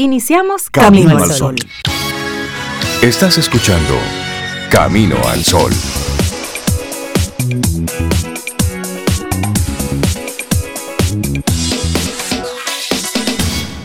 [0.00, 1.56] Iniciamos Camino, al Sol.
[3.02, 3.94] Estás escuchando
[4.70, 5.72] Camino al Sol.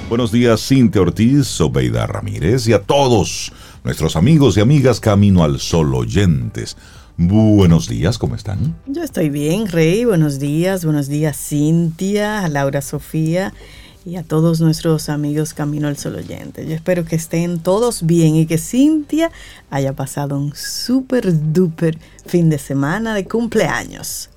[0.08, 3.52] Buenos días, Cintia Ortiz, Sobeida Ramírez y a todos
[3.84, 6.78] nuestros amigos y amigas Camino al Sol oyentes.
[7.18, 8.76] Buenos días, ¿cómo están?
[8.86, 10.06] Yo estoy bien, Rey.
[10.06, 13.52] Buenos días, buenos días, Cintia, Laura Sofía
[14.06, 16.66] y a todos nuestros amigos Camino al Sol oyente.
[16.68, 19.32] Yo espero que estén todos bien y que Cintia
[19.70, 24.30] haya pasado un súper duper fin de semana de cumpleaños.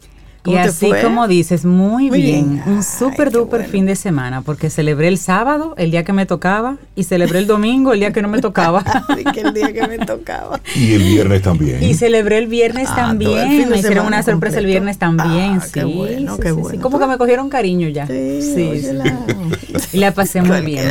[0.46, 2.62] Y así como dices, muy, bien.
[2.66, 6.76] Un súper duper fin de semana, porque celebré el sábado, el día que me tocaba,
[6.94, 8.84] y celebré el domingo, el día que no me tocaba.
[9.34, 10.60] que el día que me tocaba.
[10.74, 11.82] Y el viernes también.
[11.82, 13.68] Y celebré el viernes ah, también.
[13.68, 15.58] Me hicieron una sorpresa el viernes también.
[15.60, 16.82] Ah, qué bueno, qué bueno.
[16.82, 18.06] Como que me cogieron cariño ya.
[18.06, 18.82] Sí, sí.
[19.92, 20.88] Y la pasé muy bien.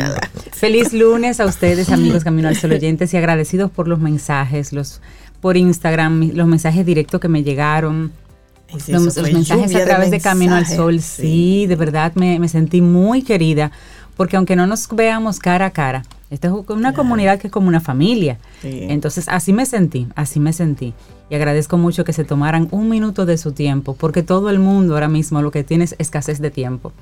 [0.52, 5.00] Feliz lunes a ustedes, amigos Camino al Sol oyentes, y agradecidos por los mensajes, los
[5.40, 8.10] por Instagram, los mensajes directos que me llegaron
[8.88, 13.70] los, mensajes a través de, Camino al Sol, sí, de verdad me, sentí muy querida,
[14.16, 17.68] porque aunque no nos veamos cara a cara, esta es una comunidad que es como
[17.68, 18.38] una familia.
[18.62, 20.92] Entonces, así me sentí, así me sentí.
[21.30, 24.94] Y agradezco mucho que se tomaran un minuto de su tiempo, porque todo el mundo
[24.94, 26.92] ahora mismo lo que tiene es escasez de tiempo.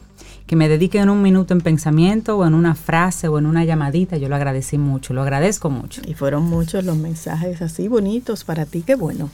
[0.46, 4.18] Que me dediquen un minuto en pensamiento o en una frase o en una llamadita,
[4.18, 6.02] yo lo agradecí mucho, lo agradezco mucho.
[6.06, 9.30] Y fueron muchos los mensajes así bonitos para ti, qué bueno.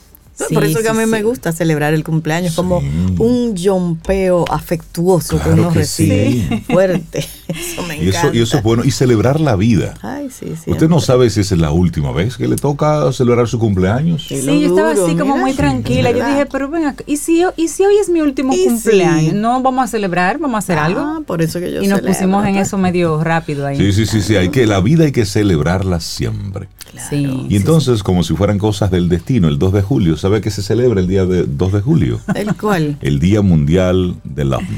[0.52, 2.78] Por eso que a mí me gusta celebrar el cumpleaños, como
[3.18, 7.20] un yompeo afectuoso que uno recibe, fuerte.
[7.48, 8.36] Eso me encanta.
[8.36, 8.84] Y eso, es bueno.
[8.84, 9.94] Y celebrar la vida.
[10.02, 13.48] Ay, sí, Usted no sabe si esa es la última vez que le toca celebrar
[13.48, 14.26] su cumpleaños.
[14.28, 16.10] Sí, yo estaba así como muy tranquila.
[16.10, 19.34] Yo dije, pero ven ¿y si, ¿y si hoy es mi último cumpleaños?
[19.34, 21.22] No, vamos a celebrar, vamos a hacer ah, algo.
[21.26, 23.76] por eso que yo Y nos pusimos en eso medio rápido ahí.
[23.76, 24.36] Sí, sí, sí, sí.
[24.36, 26.68] Hay que, la vida hay que celebrarla siempre.
[27.10, 30.62] y entonces, como si fueran cosas del destino, el 2 de julio, ¿sabe qué se
[30.62, 32.20] celebra el día de 2 de julio?
[32.36, 32.96] ¿El cuál?
[33.00, 34.68] El Día Mundial del OVNI.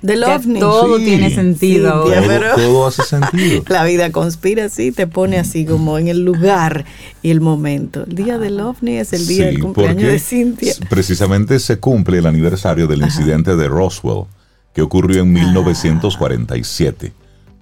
[0.00, 0.58] Del OVNI.
[0.58, 2.10] Todo tiene sentido.
[2.56, 3.62] todo, hace sentido.
[3.68, 6.86] La vida conspira así, te pone así como en el lugar
[7.20, 8.04] y el momento.
[8.04, 10.72] El día del OVNI es el día del cumpleaños de Cintia.
[10.88, 14.24] Precisamente se cumple el aniversario del incidente de Roswell,
[14.72, 17.12] que ocurrió en 1947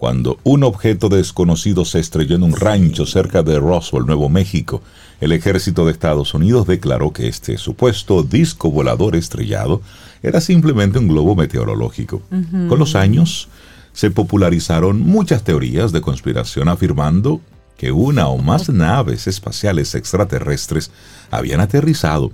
[0.01, 4.83] cuando un objeto desconocido se estrelló en un rancho cerca de Roswell, Nuevo México.
[5.21, 9.83] El ejército de Estados Unidos declaró que este supuesto disco volador estrellado
[10.23, 12.23] era simplemente un globo meteorológico.
[12.71, 13.51] Con los años,
[13.93, 17.43] se popularizaron muchas teorías de conspiración afirmando
[17.77, 20.91] que una o más naves espaciales extraterrestres
[21.31, 22.33] habían aterrizado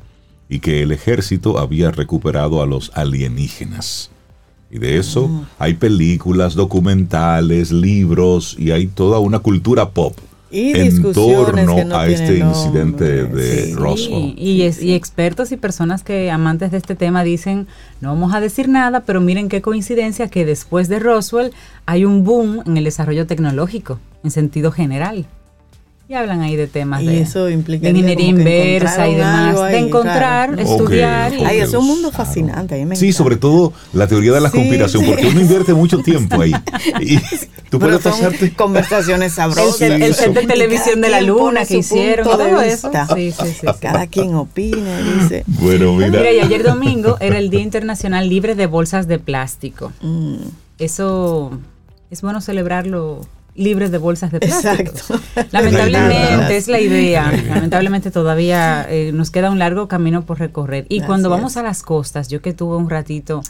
[0.49, 4.13] y que el ejército había recuperado a los alienígenas.
[4.77, 10.15] Y de eso hay películas, documentales, libros y hay toda una cultura pop
[10.51, 14.35] en torno a este incidente de Roswell.
[14.37, 17.67] Y, y, expertos y personas que amantes de este tema dicen,
[18.03, 21.53] no vamos a decir nada, pero miren qué coincidencia que después de Roswell
[21.87, 25.25] hay un boom en el desarrollo tecnológico en sentido general.
[26.09, 30.61] Y hablan ahí de temas y de, eso implica ingeniería inversa y demás, de encontrar,
[30.61, 31.33] estudiar.
[31.45, 32.87] Ay, es un mundo fascinante.
[32.95, 36.53] sí, sobre todo la teoría de la conspiración, porque uno invierte mucho tiempo ahí.
[37.01, 37.19] Y
[37.71, 38.53] tú puedes pasarte.
[38.55, 39.81] Conversaciones sabrosas.
[39.81, 42.89] El, set de televisión de la luna que hicieron, todo eso.
[43.15, 45.43] Sí, sí, sí, Cada quien opina, dice.
[45.47, 46.11] Bueno, mira.
[46.11, 49.93] Mira, y ayer domingo era el Día Internacional Libre de Bolsas de Plástico.
[50.03, 50.37] Mm.
[50.79, 51.59] Eso
[52.11, 54.75] es bueno celebrarlo libres de bolsas de plástico.
[54.75, 55.21] Exacto.
[55.51, 57.33] Lamentablemente es la idea.
[57.49, 60.87] Lamentablemente todavía eh, nos queda un largo camino por recorrer.
[60.89, 63.43] Y cuando vamos a las costas, yo que tuve un ratito,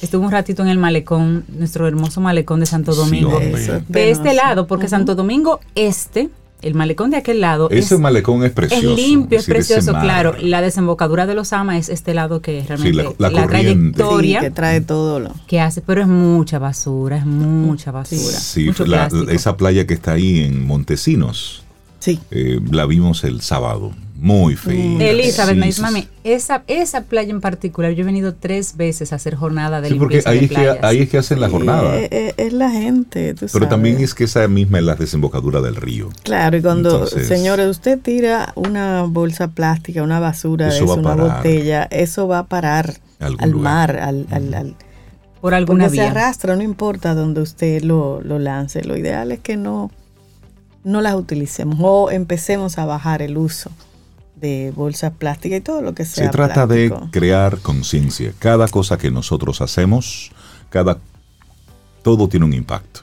[0.00, 4.66] estuve un ratito en el malecón, nuestro hermoso malecón de Santo Domingo, de este lado,
[4.66, 6.30] porque Santo Domingo Este
[6.62, 7.68] el malecón de aquel lado.
[7.70, 8.90] Ese malecón es precioso.
[8.90, 10.34] Es limpio, es precioso, claro.
[10.40, 14.40] La desembocadura de los Ama es este lado que es realmente la, trayectoria.
[14.40, 18.38] que trae todo lo que hace, pero es mucha basura, es mucha basura.
[18.38, 18.70] Sí,
[19.28, 21.64] esa playa que está ahí en Montesinos.
[21.98, 22.18] Sí.
[22.30, 23.92] Eh, la vimos el sábado
[24.22, 25.00] muy feo.
[25.00, 29.16] Elizabeth me dice, mami, esa, esa playa en particular, yo he venido tres veces a
[29.16, 31.98] hacer jornada de sí, porque ahí, es que, ahí es que hacen la jornada.
[31.98, 35.74] Eh, eh, es, la gente, Pero también es que esa misma es la desembocadura del
[35.74, 36.08] río.
[36.22, 42.28] Claro, y cuando, señores, usted tira una bolsa plástica, una basura de una botella, eso
[42.28, 44.76] va a parar al mar, al, al,
[45.40, 46.04] por alguna vía.
[46.04, 48.84] se arrastra, no importa donde usted lo, lo lance.
[48.84, 49.90] Lo ideal es que no,
[50.84, 53.72] no las utilicemos o empecemos a bajar el uso
[54.42, 56.26] de bolsas plásticas y todo lo que sea.
[56.26, 58.34] Se trata de crear conciencia.
[58.40, 60.32] Cada cosa que nosotros hacemos,
[60.68, 60.98] cada
[62.02, 63.02] todo tiene un impacto.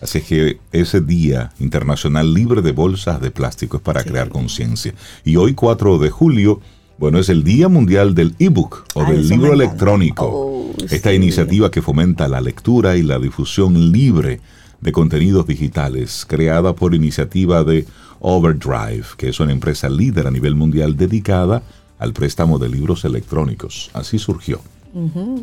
[0.00, 4.94] Así que ese Día Internacional Libre de Bolsas de Plástico es para crear conciencia.
[5.24, 6.60] Y hoy 4 de julio,
[6.98, 10.26] bueno, es el Día Mundial del ebook o del libro electrónico.
[10.26, 14.40] Oh, Esta iniciativa que fomenta la lectura y la difusión libre
[14.80, 17.84] de contenidos digitales, creada por iniciativa de
[18.20, 21.62] Overdrive, que es una empresa líder a nivel mundial dedicada
[21.98, 23.90] al préstamo de libros electrónicos.
[23.92, 24.60] Así surgió.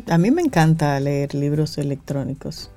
[0.08, 2.70] A mí me encanta leer libros electrónicos.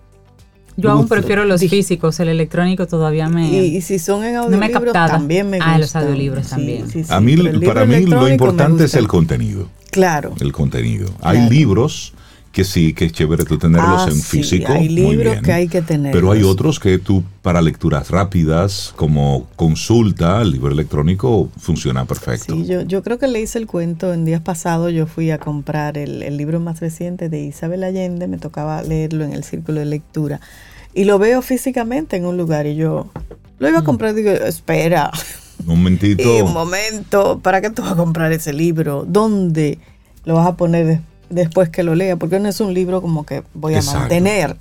[0.77, 3.49] Yo aún prefiero los físicos, el electrónico todavía me.
[3.49, 5.73] Y, si son en audiolibros, también me gusta.
[5.73, 6.85] Ah, los audiolibros también.
[7.09, 7.35] a mí,
[7.65, 9.67] para mí lo importante es el contenido.
[9.91, 10.35] Claro.
[10.39, 11.09] El contenido.
[11.21, 12.13] Hay libros
[12.51, 14.71] que sí, que es chévere tú tenerlos ah, en físico.
[14.71, 16.11] Hay libros que hay que tener.
[16.11, 22.55] Pero hay otros que tú, para lecturas rápidas, como consulta, el libro electrónico funciona perfecto.
[22.55, 24.13] Sí, yo, yo creo que le hice el cuento.
[24.13, 28.27] En días pasados yo fui a comprar el, el libro más reciente de Isabel Allende,
[28.27, 30.41] me tocaba leerlo en el círculo de lectura.
[30.93, 33.11] Y lo veo físicamente en un lugar y yo
[33.59, 33.85] lo iba a mm.
[33.85, 35.11] comprar y digo, espera.
[35.61, 36.23] Un momentito.
[36.45, 39.05] un momento, ¿para qué tú vas a comprar ese libro?
[39.07, 39.77] ¿Dónde
[40.25, 41.08] lo vas a poner después?
[41.29, 44.55] Después que lo lea, porque no es un libro como que voy a mantener.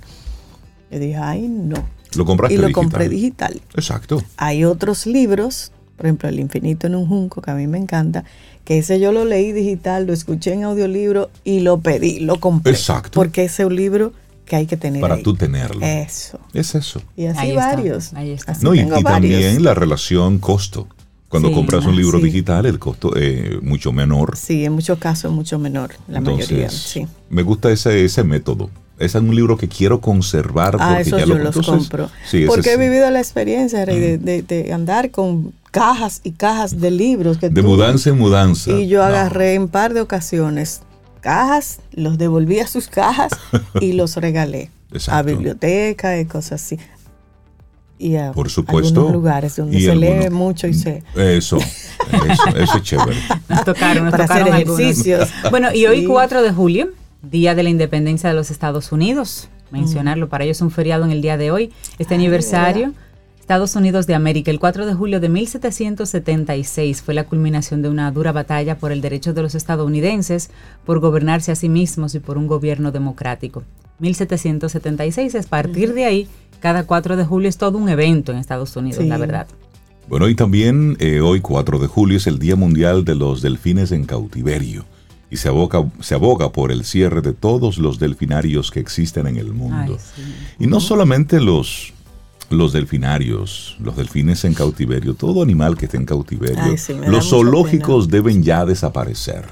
[0.91, 1.87] Yo dije, ay, no.
[2.15, 3.61] Lo compraste Y lo compré digital.
[3.75, 4.23] Exacto.
[4.37, 8.23] Hay otros libros, por ejemplo, El infinito en un junco, que a mí me encanta,
[8.63, 12.73] que ese yo lo leí digital, lo escuché en audiolibro y lo pedí, lo compré.
[12.73, 13.11] Exacto.
[13.13, 14.13] Porque ese es un libro
[14.45, 15.01] que hay que tener.
[15.01, 15.85] Para tú tenerlo.
[15.85, 16.39] Eso.
[16.53, 17.01] Es eso.
[17.15, 18.13] Y así varios.
[18.13, 18.57] ahí está.
[18.61, 20.87] no, y, también la relación costo.
[21.29, 24.35] Cuando compras un libro digital, el costo es mucho menor.
[24.35, 26.69] Sí, en muchos casos mucho menor, la mayoría.
[26.69, 27.07] Sí.
[27.29, 28.69] Me gusta ese, ese método.
[28.97, 32.09] Ese es un libro que quiero conservar ah, porque ya yo los compro.
[32.47, 37.37] porque he vivido la experiencia de, de, andar con cajas y cajas de libros.
[37.37, 38.71] Que de mudanza en mudanza.
[38.71, 40.81] Y yo agarré en par de ocasiones
[41.21, 43.31] cajas, los devolví a sus cajas
[43.79, 44.71] y los regalé
[45.07, 46.79] a biblioteca y cosas así
[47.99, 49.11] y a Por supuesto.
[49.11, 51.03] lugares donde se lee mucho y se...
[51.15, 53.17] Eso, eso, eso es chévere.
[53.49, 55.29] Nos tocaron, nos Para tocaron hacer ejercicios.
[55.51, 56.89] Bueno, y hoy 4 de julio,
[57.21, 61.11] Día de la Independencia de los Estados Unidos, mencionarlo, para ellos es un feriado en
[61.11, 62.93] el día de hoy, este aniversario.
[63.39, 68.11] Estados Unidos de América, el 4 de julio de 1776 fue la culminación de una
[68.11, 70.51] dura batalla por el derecho de los estadounidenses
[70.85, 73.63] por gobernarse a sí mismos y por un gobierno democrático.
[73.97, 76.27] 1776, a partir de ahí
[76.59, 79.47] cada 4 de julio es todo un evento en Estados Unidos, la verdad.
[80.07, 83.91] Bueno, y también eh, hoy 4 de julio es el Día Mundial de los Delfines
[83.91, 84.85] en Cautiverio
[85.29, 89.37] y se aboga, se aboga por el cierre de todos los delfinarios que existen en
[89.37, 89.97] el mundo.
[90.57, 91.93] Y no solamente los,
[92.49, 96.75] los delfinarios, los delfines en cautiverio, todo animal que esté en cautiverio,
[97.07, 99.45] los zoológicos deben ya desaparecer.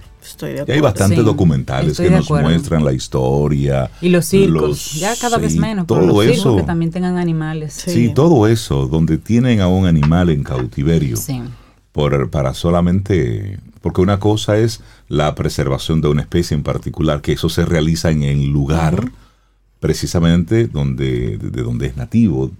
[0.67, 3.89] Y hay bastantes documentales que nos muestran la historia.
[4.01, 5.87] Y los circos, ya cada vez menos.
[5.87, 6.55] Todo eso.
[6.57, 7.73] que también tengan animales.
[7.73, 8.11] Sí.
[8.13, 11.17] todo eso, donde tienen a un animal en cautiverio.
[11.91, 17.33] Por, para solamente, porque una cosa es la preservación de una especie en particular, que
[17.33, 19.11] eso se realiza en el lugar
[19.79, 22.51] precisamente donde, de donde es nativo,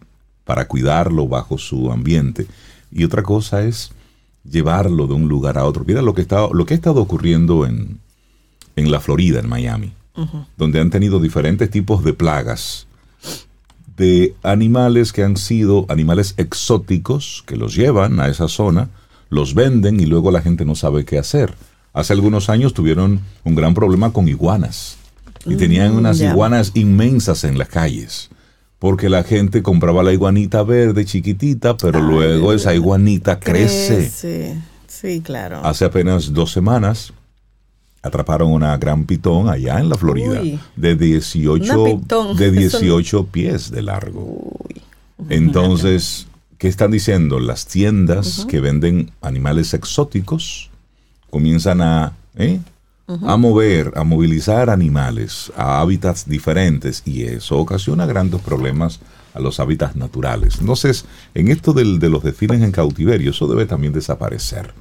[0.44, 2.48] para cuidarlo bajo su ambiente.
[2.92, 3.92] Y otra cosa es
[4.50, 5.84] llevarlo de un lugar a otro.
[5.86, 8.00] Mira lo que, está, lo que ha estado ocurriendo en,
[8.76, 9.94] en la Florida, en Miami,
[10.58, 12.88] donde han tenido diferentes tipos de plagas
[13.98, 18.90] de animales que han sido animales exóticos que los llevan a esa zona,
[19.30, 21.56] los venden y luego la gente no sabe qué hacer.
[21.94, 24.98] Hace algunos años tuvieron un gran problema con iguanas
[25.45, 28.30] y tenían mm, unas iguanas inmensas en las calles
[28.80, 34.62] porque la gente compraba la iguanita verde chiquitita, pero luego esa iguanita crece.
[34.88, 35.64] Sí, claro.
[35.64, 37.14] Hace apenas dos semanas
[38.02, 40.42] atraparon una gran pitón allá en la Florida
[40.76, 42.02] de 18,
[42.38, 44.52] de 18 pies de largo.
[45.30, 47.40] Entonces, ¿qué están diciendo?
[47.40, 50.69] Las tiendas que venden animales exóticos
[51.30, 52.14] comienzan a...
[52.36, 52.60] ¿eh?
[53.07, 58.99] A mover, a movilizar animales a hábitats diferentes y eso ocasiona grandes problemas
[59.33, 60.57] a los hábitats naturales.
[60.59, 64.73] Entonces, en esto del, de los delfines en cautiverio, eso debe también desaparecer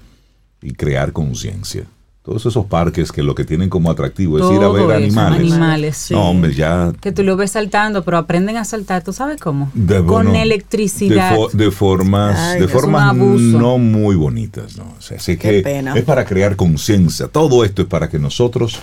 [0.60, 1.86] y crear conciencia
[2.26, 5.52] todos esos parques que lo que tienen como atractivo es ir a ver animales.
[5.52, 6.12] animales sí.
[6.12, 6.92] No, hombre, ya.
[7.00, 9.70] Que tú lo ves saltando, pero aprenden a saltar, ¿tú sabes cómo?
[10.08, 11.36] Con electricidad.
[11.52, 14.92] De, formas, de formas no muy bonitas, ¿no?
[14.98, 15.62] así que
[15.94, 17.28] es para crear conciencia.
[17.28, 18.80] Todo esto es para que nosotros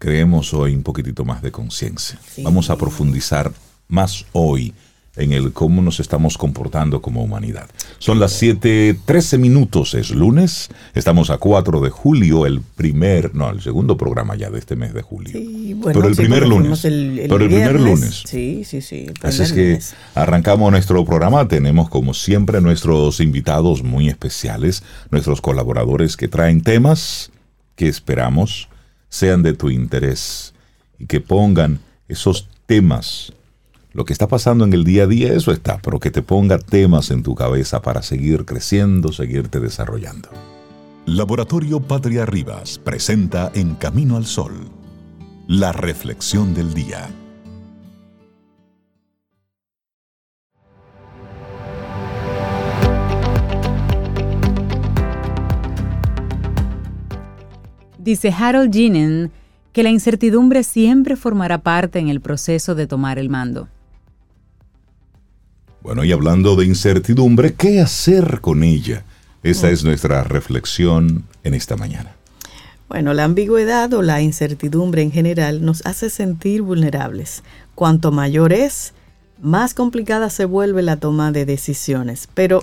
[0.00, 2.18] creemos hoy un poquitito más de conciencia.
[2.38, 3.52] Vamos a profundizar
[3.86, 4.74] más hoy
[5.16, 7.68] en el cómo nos estamos comportando como humanidad.
[7.98, 13.60] Son las 7:13 minutos, es lunes, estamos a 4 de julio, el primer, no, el
[13.60, 15.32] segundo programa ya de este mes de julio.
[15.32, 16.80] Sí, bueno, pero el primer lunes.
[16.82, 18.22] pero el primer lunes.
[18.26, 19.06] Sí, sí, sí.
[19.22, 19.80] Así es que
[20.14, 27.30] arrancamos nuestro programa, tenemos como siempre nuestros invitados muy especiales, nuestros colaboradores que traen temas
[27.74, 28.68] que esperamos
[29.08, 30.54] sean de tu interés
[30.98, 33.32] y que pongan esos temas
[33.92, 36.58] lo que está pasando en el día a día, eso está, pero que te ponga
[36.58, 40.28] temas en tu cabeza para seguir creciendo, seguirte desarrollando.
[41.06, 44.52] Laboratorio Patria Rivas presenta En Camino al Sol,
[45.48, 47.08] la reflexión del día.
[57.98, 59.30] Dice Harold Ginen
[59.72, 63.68] que la incertidumbre siempre formará parte en el proceso de tomar el mando.
[65.82, 69.04] Bueno, y hablando de incertidumbre, ¿qué hacer con ella?
[69.42, 72.14] Esa es nuestra reflexión en esta mañana.
[72.88, 77.42] Bueno, la ambigüedad o la incertidumbre en general nos hace sentir vulnerables.
[77.74, 78.92] Cuanto mayor es,
[79.40, 82.28] más complicada se vuelve la toma de decisiones.
[82.34, 82.62] Pero,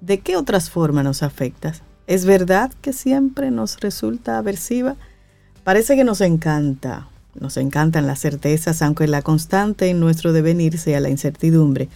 [0.00, 1.74] ¿de qué otras formas nos afecta?
[2.06, 4.96] ¿Es verdad que siempre nos resulta aversiva?
[5.64, 11.00] Parece que nos encanta, nos encantan las certezas, aunque la constante en nuestro devenir sea
[11.00, 11.88] la incertidumbre.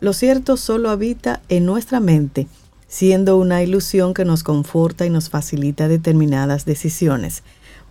[0.00, 2.46] Lo cierto solo habita en nuestra mente,
[2.86, 7.42] siendo una ilusión que nos conforta y nos facilita determinadas decisiones.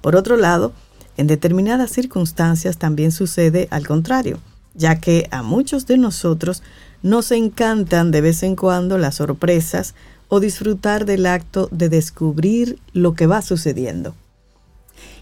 [0.02, 0.72] Por otro lado,
[1.18, 4.40] en determinadas circunstancias también sucede al contrario,
[4.74, 6.64] ya que a muchos de nosotros
[7.04, 9.94] nos encantan de vez en cuando las sorpresas
[10.30, 14.16] o disfrutar del acto de descubrir lo que va sucediendo.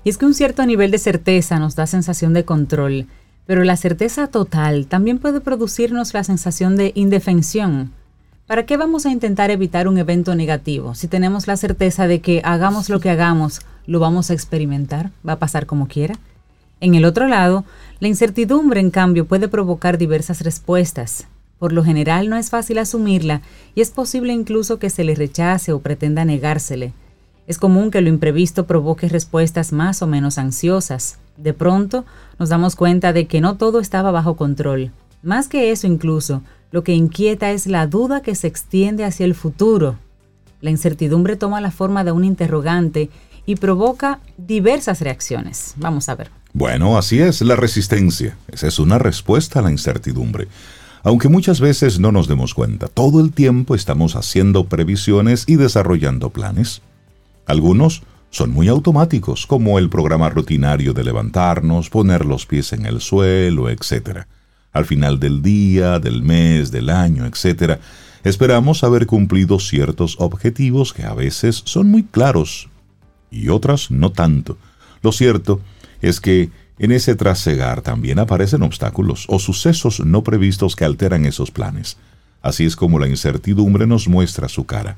[0.03, 3.07] Y es que un cierto nivel de certeza nos da sensación de control,
[3.45, 7.91] pero la certeza total también puede producirnos la sensación de indefensión.
[8.47, 12.41] ¿Para qué vamos a intentar evitar un evento negativo si tenemos la certeza de que
[12.43, 16.15] hagamos lo que hagamos, lo vamos a experimentar, va a pasar como quiera?
[16.81, 17.65] En el otro lado,
[17.99, 21.27] la incertidumbre, en cambio, puede provocar diversas respuestas.
[21.57, 23.41] Por lo general no es fácil asumirla
[23.73, 26.93] y es posible incluso que se le rechace o pretenda negársele.
[27.47, 31.19] Es común que lo imprevisto provoque respuestas más o menos ansiosas.
[31.37, 32.05] De pronto
[32.39, 34.91] nos damos cuenta de que no todo estaba bajo control.
[35.21, 39.35] Más que eso incluso, lo que inquieta es la duda que se extiende hacia el
[39.35, 39.97] futuro.
[40.61, 43.09] La incertidumbre toma la forma de un interrogante
[43.45, 45.75] y provoca diversas reacciones.
[45.77, 46.31] Vamos a ver.
[46.53, 48.37] Bueno, así es la resistencia.
[48.51, 50.47] Esa es una respuesta a la incertidumbre.
[51.03, 56.31] Aunque muchas veces no nos demos cuenta, todo el tiempo estamos haciendo previsiones y desarrollando
[56.31, 56.81] planes.
[57.45, 62.99] Algunos son muy automáticos, como el programa rutinario de levantarnos, poner los pies en el
[62.99, 64.25] suelo, etc.
[64.73, 67.79] Al final del día, del mes, del año, etc.,
[68.23, 72.67] esperamos haber cumplido ciertos objetivos que a veces son muy claros
[73.31, 74.57] y otras no tanto.
[75.01, 75.61] Lo cierto
[76.01, 81.51] es que en ese trasegar también aparecen obstáculos o sucesos no previstos que alteran esos
[81.51, 81.97] planes.
[82.41, 84.97] Así es como la incertidumbre nos muestra su cara.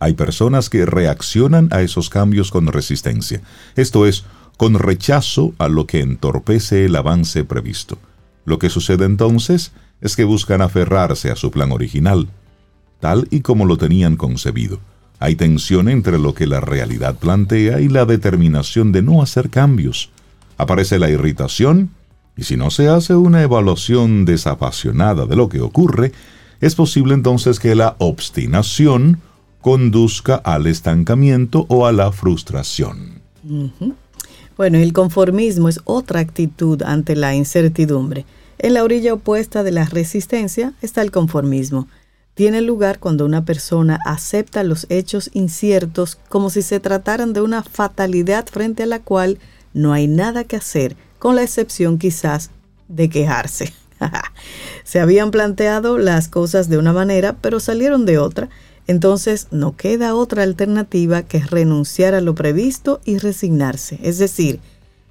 [0.00, 3.40] Hay personas que reaccionan a esos cambios con resistencia,
[3.74, 4.24] esto es,
[4.56, 7.98] con rechazo a lo que entorpece el avance previsto.
[8.44, 12.28] Lo que sucede entonces es que buscan aferrarse a su plan original,
[13.00, 14.80] tal y como lo tenían concebido.
[15.20, 20.10] Hay tensión entre lo que la realidad plantea y la determinación de no hacer cambios.
[20.56, 21.90] Aparece la irritación,
[22.36, 26.12] y si no se hace una evaluación desapasionada de lo que ocurre,
[26.60, 29.20] es posible entonces que la obstinación
[29.60, 33.20] conduzca al estancamiento o a la frustración.
[34.56, 38.24] Bueno, el conformismo es otra actitud ante la incertidumbre.
[38.58, 41.88] En la orilla opuesta de la resistencia está el conformismo.
[42.34, 47.62] Tiene lugar cuando una persona acepta los hechos inciertos como si se trataran de una
[47.62, 49.38] fatalidad frente a la cual
[49.74, 52.50] no hay nada que hacer, con la excepción quizás
[52.88, 53.72] de quejarse.
[54.84, 58.48] se habían planteado las cosas de una manera, pero salieron de otra
[58.88, 64.00] entonces no queda otra alternativa que renunciar a lo previsto y resignarse.
[64.02, 64.60] Es decir,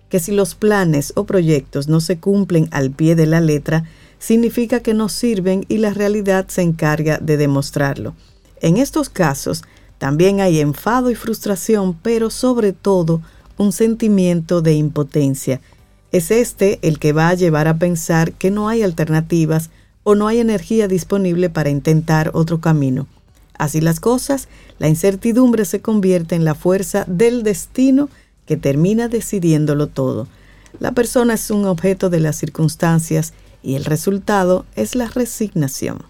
[0.09, 3.83] que si los planes o proyectos no se cumplen al pie de la letra,
[4.17, 8.15] significa que no sirven y la realidad se encarga de demostrarlo.
[8.61, 9.63] En estos casos
[9.99, 13.21] también hay enfado y frustración, pero sobre todo
[13.57, 15.61] un sentimiento de impotencia.
[16.11, 19.69] Es este el que va a llevar a pensar que no hay alternativas
[20.03, 23.07] o no hay energía disponible para intentar otro camino.
[23.57, 24.47] Así las cosas,
[24.79, 28.09] la incertidumbre se convierte en la fuerza del destino
[28.45, 30.27] que termina decidiéndolo todo.
[30.79, 33.33] La persona es un objeto de las circunstancias
[33.63, 36.03] y el resultado es la resignación.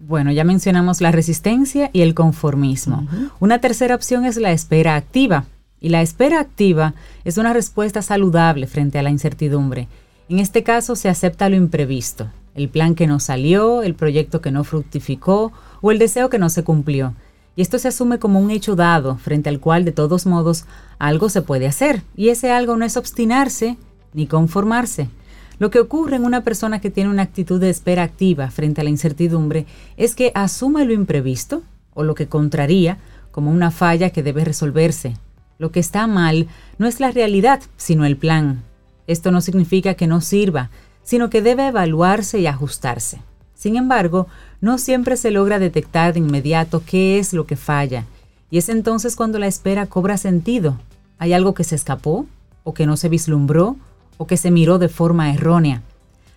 [0.00, 3.06] Bueno, ya mencionamos la resistencia y el conformismo.
[3.38, 5.44] Una tercera opción es la espera activa.
[5.80, 9.88] Y la espera activa es una respuesta saludable frente a la incertidumbre.
[10.28, 14.50] En este caso se acepta lo imprevisto, el plan que no salió, el proyecto que
[14.50, 17.14] no fructificó o el deseo que no se cumplió.
[17.56, 20.64] Y esto se asume como un hecho dado, frente al cual de todos modos
[20.98, 22.02] algo se puede hacer.
[22.16, 23.76] Y ese algo no es obstinarse
[24.12, 25.08] ni conformarse.
[25.58, 28.84] Lo que ocurre en una persona que tiene una actitud de espera activa frente a
[28.84, 29.66] la incertidumbre
[29.96, 32.98] es que asume lo imprevisto o lo que contraría
[33.30, 35.16] como una falla que debe resolverse.
[35.58, 38.62] Lo que está mal no es la realidad, sino el plan.
[39.06, 40.70] Esto no significa que no sirva,
[41.02, 43.22] sino que debe evaluarse y ajustarse.
[43.54, 44.26] Sin embargo,
[44.60, 48.06] no siempre se logra detectar de inmediato qué es lo que falla,
[48.50, 50.78] y es entonces cuando la espera cobra sentido.
[51.18, 52.26] ¿Hay algo que se escapó?
[52.64, 53.76] ¿O que no se vislumbró?
[54.20, 55.82] o que se miró de forma errónea.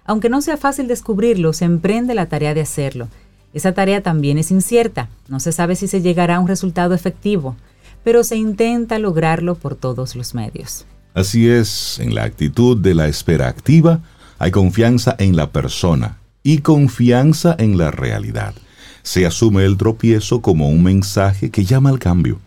[0.06, 3.10] Aunque no sea fácil descubrirlo, se emprende la tarea de hacerlo.
[3.54, 7.58] Esa tarea también es incierta, no se sabe si se llegará a un resultado efectivo,
[8.02, 10.86] pero se intenta lograrlo por todos los medios.
[11.14, 14.00] Así es, en la actitud de la espera activa
[14.44, 18.54] hay confianza en la persona y confianza en la realidad.
[19.02, 22.40] Se asume el tropiezo como un mensaje que llama al cambio.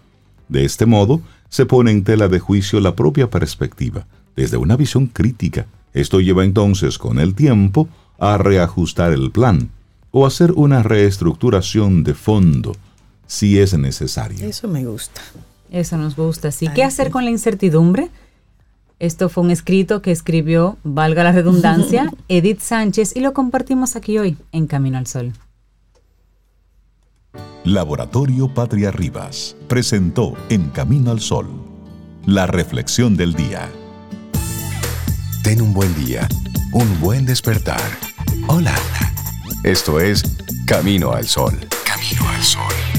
[0.50, 5.06] De este modo, se pone en tela de juicio la propia perspectiva desde una visión
[5.06, 5.64] crítica.
[5.94, 7.88] Esto lleva entonces con el tiempo
[8.18, 9.70] a reajustar el plan
[10.10, 12.76] o hacer una reestructuración de fondo
[13.26, 14.46] si es necesario.
[14.46, 15.22] Eso me gusta.
[15.70, 16.52] Eso nos gusta.
[16.52, 16.68] Sí.
[16.74, 18.10] ¿Qué hacer con la incertidumbre?
[18.98, 24.18] Esto fue un escrito que escribió, valga la redundancia, Edith Sánchez y lo compartimos aquí
[24.18, 25.32] hoy en Camino al Sol.
[27.64, 31.48] Laboratorio Patria Rivas presentó En Camino al Sol
[32.26, 33.70] la reflexión del día.
[35.44, 36.28] Ten un buen día,
[36.72, 37.80] un buen despertar.
[38.48, 38.74] Hola.
[39.62, 40.22] Esto es
[40.66, 41.54] Camino al Sol.
[41.84, 42.95] Camino al Sol.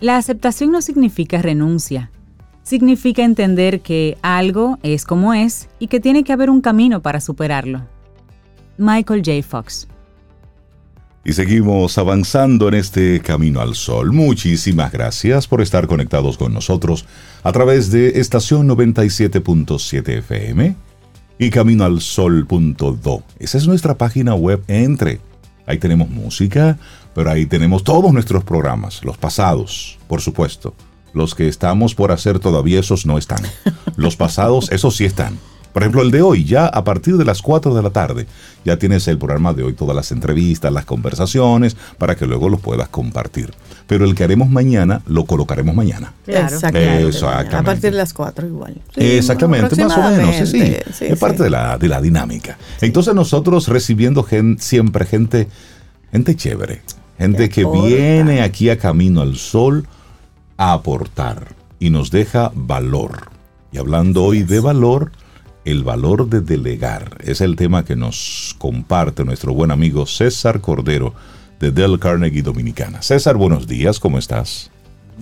[0.00, 2.10] La aceptación no significa renuncia,
[2.62, 7.20] significa entender que algo es como es y que tiene que haber un camino para
[7.20, 7.86] superarlo.
[8.78, 9.46] Michael J.
[9.46, 9.86] Fox.
[11.22, 14.10] Y seguimos avanzando en este camino al sol.
[14.12, 17.04] Muchísimas gracias por estar conectados con nosotros
[17.42, 20.76] a través de estación 97.7 FM
[21.38, 23.22] y caminoalsol.do.
[23.38, 24.62] Esa es nuestra página web.
[24.66, 25.20] Entre.
[25.70, 26.78] Ahí tenemos música,
[27.14, 30.74] pero ahí tenemos todos nuestros programas, los pasados, por supuesto
[31.12, 33.42] los que estamos por hacer todavía esos no están.
[33.96, 35.38] Los pasados, esos sí están.
[35.72, 38.26] Por ejemplo, el de hoy, ya a partir de las 4 de la tarde,
[38.64, 42.60] ya tienes el programa de hoy, todas las entrevistas, las conversaciones, para que luego los
[42.60, 43.52] puedas compartir.
[43.86, 46.12] Pero el que haremos mañana, lo colocaremos mañana.
[46.26, 47.18] Exactamente.
[47.24, 48.80] A partir de las 4 igual.
[48.96, 50.48] Exactamente, más o menos.
[50.48, 51.04] Sí, sí.
[51.06, 52.58] es parte de la, de la dinámica.
[52.80, 54.26] Entonces nosotros recibiendo
[54.58, 55.48] siempre gente,
[56.10, 56.82] gente chévere,
[57.18, 59.86] gente que viene aquí a Camino al Sol
[60.56, 63.30] a aportar y nos deja valor.
[63.72, 65.12] Y hablando hoy de valor,
[65.70, 71.14] el valor de delegar es el tema que nos comparte nuestro buen amigo César Cordero
[71.60, 73.02] de Del Carnegie Dominicana.
[73.02, 74.70] César, buenos días, ¿cómo estás?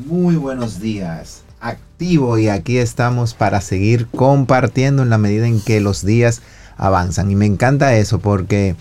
[0.07, 1.43] Muy buenos días.
[1.61, 6.41] Activo y aquí estamos para seguir compartiendo en la medida en que los días
[6.77, 7.31] avanzan.
[7.31, 8.75] Y me encanta eso porque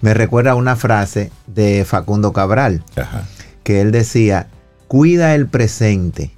[0.00, 2.82] me recuerda una frase de Facundo Cabral,
[3.62, 4.48] que él decía,
[4.88, 6.32] Cuida el presente,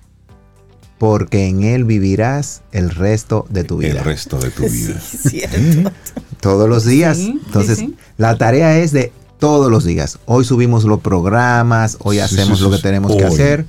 [1.02, 3.98] porque en él vivirás el resto de tu vida.
[3.98, 5.02] El resto de tu vida.
[6.40, 7.18] Todos los días.
[7.18, 7.84] Entonces,
[8.18, 9.10] la tarea es de
[9.40, 10.20] todos los días.
[10.26, 13.66] Hoy subimos los programas, hoy hacemos lo que tenemos que hacer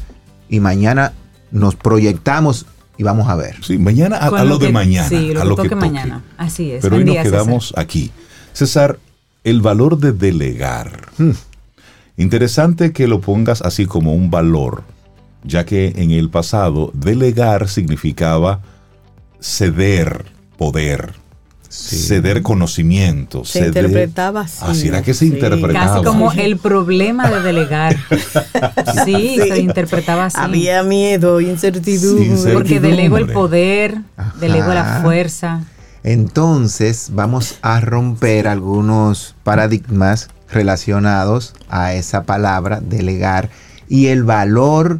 [0.48, 1.14] y mañana
[1.50, 2.68] nos proyectamos
[3.00, 3.56] y vamos a ver.
[3.64, 5.10] Sí, mañana a, lo, de mañana.
[5.10, 6.22] Sí, a lo que, mañana.
[6.38, 6.84] Así es.
[6.84, 8.12] Pero hoy nos quedamos aquí.
[8.54, 9.00] César,
[9.44, 11.08] el valor de delegar.
[11.18, 11.32] Hmm.
[12.16, 14.84] Interesante que lo pongas así como un valor,
[15.44, 18.62] ya que en el pasado delegar significaba
[19.40, 20.26] ceder
[20.58, 21.14] poder,
[21.70, 23.44] ceder conocimiento.
[23.46, 24.64] Se interpretaba así.
[24.66, 25.96] Así era que se interpretaba.
[25.96, 27.98] Casi como el problema de delegar.
[29.06, 30.38] sí, se interpretaba así.
[30.40, 32.54] Había miedo, incertidumbre.
[32.54, 33.98] Porque delego el poder,
[34.40, 35.64] delego la fuerza.
[36.04, 43.50] Entonces vamos a romper algunos paradigmas relacionados a esa palabra, delegar,
[43.88, 45.00] y el valor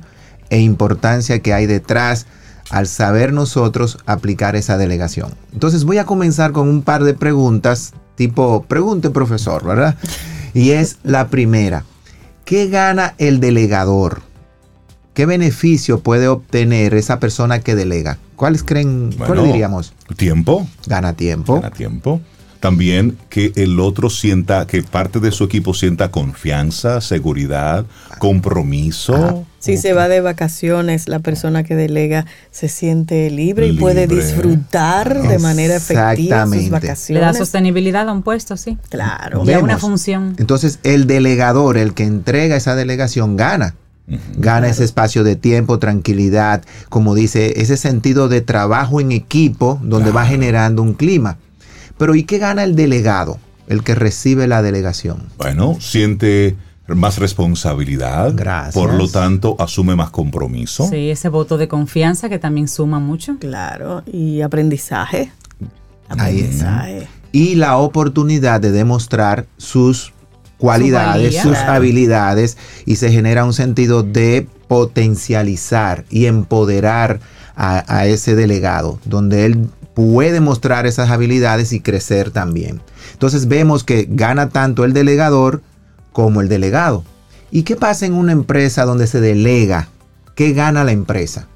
[0.54, 2.28] e importancia que hay detrás
[2.70, 5.34] al saber nosotros aplicar esa delegación.
[5.52, 9.98] Entonces voy a comenzar con un par de preguntas, tipo, pregunte profesor, ¿verdad?
[10.56, 11.84] Y es la primera,
[12.46, 14.22] ¿qué gana el delegador?
[15.16, 18.20] ¿Qué beneficio puede obtener esa persona que delega?
[18.36, 19.94] ¿Cuáles creen, cuál diríamos?
[20.16, 20.68] Tiempo.
[20.86, 21.56] Gana tiempo.
[21.56, 22.22] Gana tiempo.
[22.64, 27.86] También que el otro sienta, que parte de su equipo sienta confianza, seguridad,
[28.20, 29.46] compromiso.
[29.60, 35.24] Si se va de vacaciones, la persona que delega se siente libre, y puede disfrutar
[35.24, 37.10] de manera efectiva sus vacaciones.
[37.10, 38.78] Le da sostenibilidad a un puesto, sí.
[38.88, 39.44] Claro.
[39.46, 40.34] Y una función.
[40.38, 43.76] Entonces, el delegador, el que entrega esa delegación, gana.
[44.38, 50.12] Gana ese espacio de tiempo, tranquilidad, como dice, ese sentido de trabajo en equipo donde
[50.12, 51.40] va generando un clima.
[52.04, 53.40] Pero ¿y qué gana el delegado,
[53.70, 55.24] el que recibe la delegación?
[55.38, 58.34] Bueno, siente más responsabilidad.
[58.36, 58.74] Gracias.
[58.74, 60.86] Por lo tanto, asume más compromiso.
[60.90, 63.38] Sí, ese voto de confianza que también suma mucho.
[63.40, 65.32] Claro, y aprendizaje.
[66.10, 67.08] Aprendizaje.
[67.32, 70.12] Y la oportunidad de demostrar sus
[70.58, 77.22] cualidades, sus habilidades y se genera un sentido de potencializar y empoderar
[77.56, 82.82] a, a, ese delegado, donde él puede mostrar esas habilidades y crecer también.
[83.14, 85.62] Entonces vemos que gana tanto el delegador
[86.12, 87.04] como el delegado.
[87.52, 89.90] ¿Y qué pasa en una empresa donde se delega?
[90.36, 91.48] ¿Qué gana la empresa?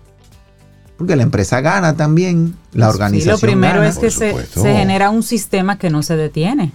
[0.97, 3.37] Porque la empresa gana también, la organización.
[3.37, 6.73] Sí, lo primero es que se, genera un sistema que no se detiene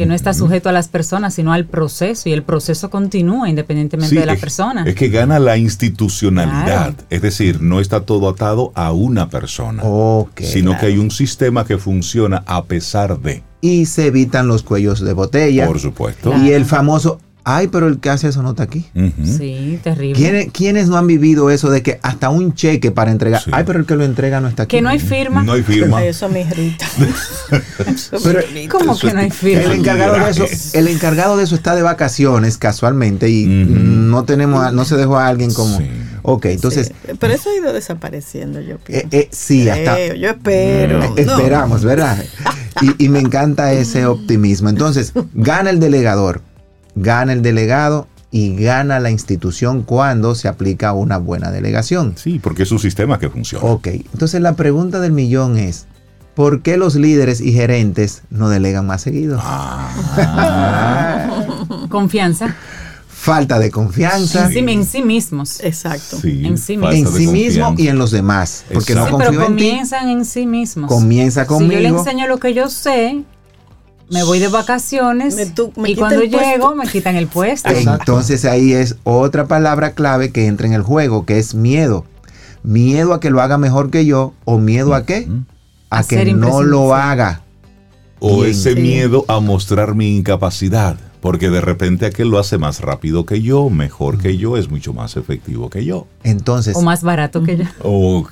[0.00, 4.18] que no está sujeto a las personas, sino al proceso, y el proceso continúa independientemente
[4.18, 4.84] de la persona.
[4.86, 9.82] Es que gana la institucionalidad, es decir, no está todo atado a una persona,
[10.40, 13.42] sino que hay un sistema que funciona a pesar de.
[13.60, 15.66] Y se evitan los cuellos de botella.
[15.66, 16.34] Por supuesto.
[16.34, 17.20] Y el famoso
[17.52, 18.86] Ay, pero el que hace eso no está aquí.
[19.24, 20.50] Sí, terrible.
[20.52, 23.42] ¿Quiénes, no han vivido eso de que hasta un cheque para entregar?
[23.50, 24.76] Ay, pero el que lo entrega no está aquí.
[24.76, 25.42] Que no hay firma.
[25.42, 26.04] No hay firma.
[26.10, 26.86] Eso me irrita.
[28.22, 29.64] pero, ¿Cómo que no hay firma?
[29.64, 34.72] El encargado, de eso, el encargado de eso está de vacaciones casualmente y no tenemos,
[34.72, 35.78] no se dejó a alguien como.
[36.22, 36.92] Ok, entonces.
[37.18, 39.06] Pero eso ha ido desapareciendo, yo pienso.
[39.06, 40.14] Eh, eh, sí, hasta.
[40.14, 41.02] yo espero.
[41.02, 42.22] Eh, esperamos, ¿verdad?
[42.98, 44.68] y me encanta ese optimismo.
[44.68, 46.42] Entonces, gana el delegador
[47.00, 52.14] gana el delegado y gana la institución cuando se aplica una buena delegación.
[52.16, 53.64] Sí, porque es un sistema que funciona.
[53.64, 55.86] Ok, entonces la pregunta del millón es,
[56.34, 59.40] ¿por qué los líderes y gerentes no delegan más seguido?
[59.42, 59.90] Ah.
[61.88, 62.54] Confianza.
[63.08, 64.50] Falta de confianza.
[64.50, 65.60] En sí, mismos.
[65.60, 66.16] Exacto.
[66.24, 68.64] en sí, en sí mismo y en los demás.
[68.72, 70.88] Porque no confío pero comienzan en, sí mismos.
[70.88, 71.72] Comienza conmigo.
[71.72, 73.22] Si yo le enseño lo que yo sé,
[74.10, 75.36] me voy de vacaciones
[75.86, 77.70] y cuando llego me quitan el puesto.
[77.70, 82.04] Entonces ahí es otra palabra clave que entra en el juego, que es miedo.
[82.62, 85.28] Miedo a que lo haga mejor que yo o miedo a qué?
[85.88, 87.42] A, que no lo haga.
[88.18, 90.96] O ese miedo a mostrar mi incapacidad.
[91.20, 94.94] Porque de repente aquel lo hace más rápido que yo, mejor que yo, es mucho
[94.94, 96.06] más efectivo que yo.
[96.24, 96.74] Entonces.
[96.76, 97.64] O más barato que yo.
[97.82, 98.30] Ok.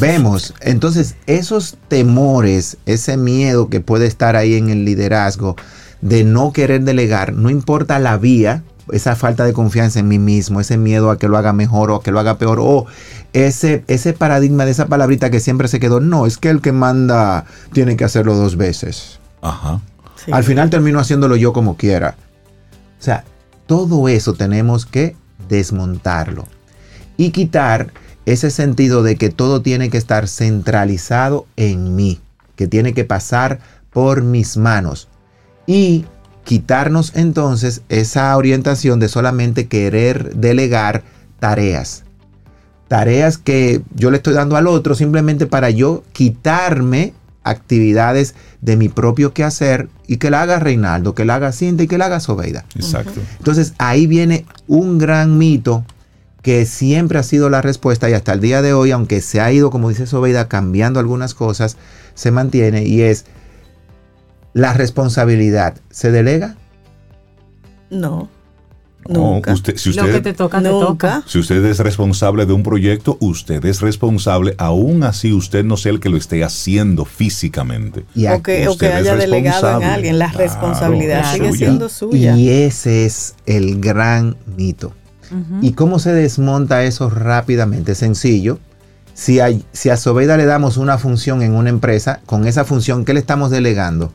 [0.00, 5.56] Vemos, entonces, esos temores, ese miedo que puede estar ahí en el liderazgo
[6.00, 10.60] de no querer delegar, no importa la vía, esa falta de confianza en mí mismo,
[10.60, 12.86] ese miedo a que lo haga mejor o a que lo haga peor, o
[13.32, 16.72] ese, ese paradigma de esa palabrita que siempre se quedó, no, es que el que
[16.72, 19.20] manda tiene que hacerlo dos veces.
[19.42, 19.80] Ajá.
[20.30, 22.16] Al final termino haciéndolo yo como quiera.
[22.98, 23.24] O sea,
[23.66, 25.16] todo eso tenemos que
[25.48, 26.46] desmontarlo
[27.16, 27.92] y quitar
[28.26, 32.20] ese sentido de que todo tiene que estar centralizado en mí,
[32.56, 35.08] que tiene que pasar por mis manos
[35.66, 36.04] y
[36.44, 41.02] quitarnos entonces esa orientación de solamente querer delegar
[41.38, 42.04] tareas.
[42.88, 48.88] Tareas que yo le estoy dando al otro simplemente para yo quitarme actividades de mi
[48.88, 52.20] propio quehacer y que la haga Reinaldo, que la haga Cinta y que la haga
[52.20, 52.64] Sobeida.
[52.74, 53.20] Exacto.
[53.38, 55.84] Entonces ahí viene un gran mito
[56.42, 59.52] que siempre ha sido la respuesta y hasta el día de hoy, aunque se ha
[59.52, 61.76] ido, como dice Sobeida, cambiando algunas cosas,
[62.14, 63.26] se mantiene y es
[64.52, 65.76] la responsabilidad.
[65.90, 66.56] ¿Se delega?
[67.90, 68.28] No.
[69.08, 69.52] Nunca.
[69.52, 71.22] Usted, si usted, Lo que te toca, te toca.
[71.26, 75.92] Si usted es responsable de un proyecto, usted es responsable, aún así usted no sea
[75.92, 78.04] el que lo esté haciendo físicamente.
[78.14, 82.36] Y o que, haya delegado en alguien, la responsabilidad sigue siendo suya.
[82.36, 84.92] Y ese es el gran mito.
[85.62, 87.94] ¿Y cómo se desmonta eso rápidamente?
[87.94, 88.58] Sencillo.
[89.14, 93.04] Si, hay, si a Sobeda le damos una función en una empresa, con esa función,
[93.04, 94.12] ¿qué le estamos delegando?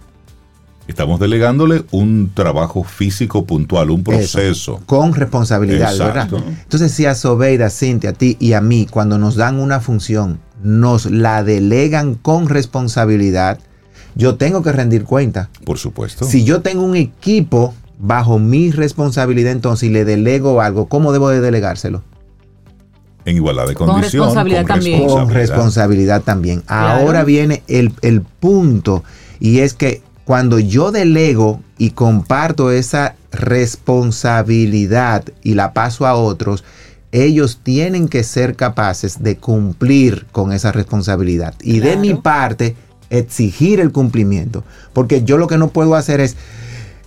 [0.88, 4.82] Estamos delegándole un trabajo físico puntual, un proceso.
[4.86, 6.30] con responsabilidad, ¿verdad?
[6.63, 10.39] Entonces, si a Sobeida, Cintia, a ti y a mí, cuando nos dan una función,
[10.62, 13.60] nos la delegan con responsabilidad,
[14.13, 15.50] yo tengo que rendir cuenta.
[15.65, 16.26] Por supuesto.
[16.26, 21.30] Si yo tengo un equipo bajo mi responsabilidad entonces y le delego algo, ¿cómo debo
[21.30, 22.04] de delegárselo?
[23.26, 24.12] En igualdad de condiciones.
[24.12, 25.08] Con responsabilidad también.
[25.08, 26.63] Con responsabilidad también.
[26.67, 29.04] Ahora viene el, el punto
[29.39, 36.63] y es que cuando yo delego y comparto esa responsabilidad y la paso a otros,
[37.11, 41.53] ellos tienen que ser capaces de cumplir con esa responsabilidad.
[41.61, 42.75] Y de mi parte,
[43.09, 44.63] exigir el cumplimiento.
[44.93, 46.35] Porque yo lo que no puedo hacer es,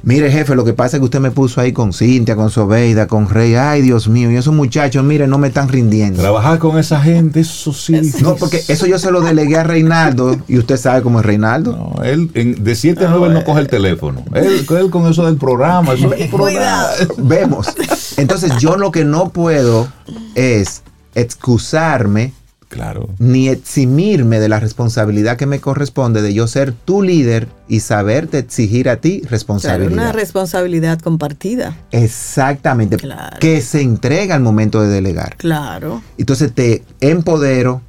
[0.03, 3.07] Mire, jefe, lo que pasa es que usted me puso ahí con Cintia, con Sobeida,
[3.07, 3.57] con Rey.
[3.57, 6.21] Ay, Dios mío, y esos muchachos, mire, no me están rindiendo.
[6.21, 8.13] Trabajar con esa gente, eso sí.
[8.23, 11.73] No, porque eso yo se lo delegué a Reinaldo, y usted sabe cómo es Reinaldo.
[11.73, 14.25] No, él de 7 a 9 él no coge el teléfono.
[14.35, 16.87] Él, con eso del programa, eso es programa.
[17.19, 17.69] Vemos.
[18.17, 19.89] Entonces, yo lo que no puedo
[20.35, 20.83] es
[21.15, 22.33] excusarme
[22.69, 23.09] Claro.
[23.19, 28.39] Ni eximirme de la responsabilidad que me corresponde de yo ser tu líder y saberte
[28.39, 29.93] exigir a ti responsabilidad.
[29.93, 31.77] una responsabilidad compartida.
[31.93, 32.99] Exactamente.
[33.41, 35.37] Que se entrega al momento de delegar.
[35.37, 36.03] Claro.
[36.19, 37.81] Entonces te empodero,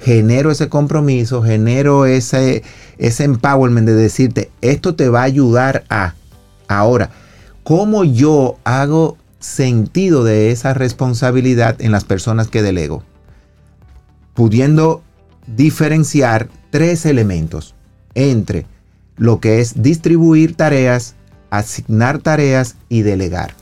[0.00, 2.62] genero ese compromiso, genero ese,
[2.98, 6.14] ese empowerment de decirte, esto te va a ayudar a.
[6.68, 7.10] Ahora,
[7.64, 13.02] ¿cómo yo hago sentido de esa responsabilidad en las personas que delego?
[14.38, 15.02] Pudiendo
[15.48, 17.74] diferenciar tres elementos
[18.14, 18.66] entre
[19.16, 21.16] lo que es distribuir tareas,
[21.50, 23.54] asignar tareas y delegar.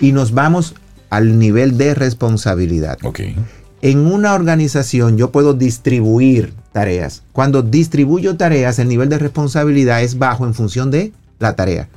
[0.00, 0.74] Y nos vamos
[1.10, 2.96] al nivel de responsabilidad.
[3.82, 7.22] En una organización yo puedo distribuir tareas.
[7.34, 11.90] Cuando distribuyo tareas, el nivel de responsabilidad es bajo en función de la tarea.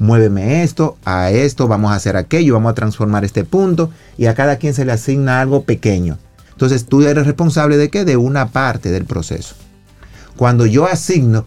[0.00, 4.34] Muéveme esto, a esto, vamos a hacer aquello, vamos a transformar este punto y a
[4.34, 6.18] cada quien se le asigna algo pequeño.
[6.58, 8.04] Entonces tú eres responsable de qué?
[8.04, 9.54] De una parte del proceso.
[10.36, 11.46] Cuando yo asigno,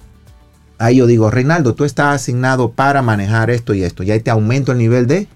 [0.78, 4.04] ahí yo digo, Reinaldo, tú estás asignado para manejar esto y esto.
[4.04, 5.28] Y ahí te aumento el nivel de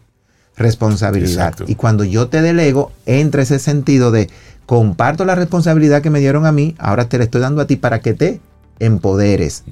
[0.55, 1.55] responsabilidad.
[1.67, 4.29] Y cuando yo te delego, entra ese sentido de
[4.65, 7.75] comparto la responsabilidad que me dieron a mí, ahora te la estoy dando a ti
[7.75, 8.39] para que te
[8.79, 9.65] empoderes.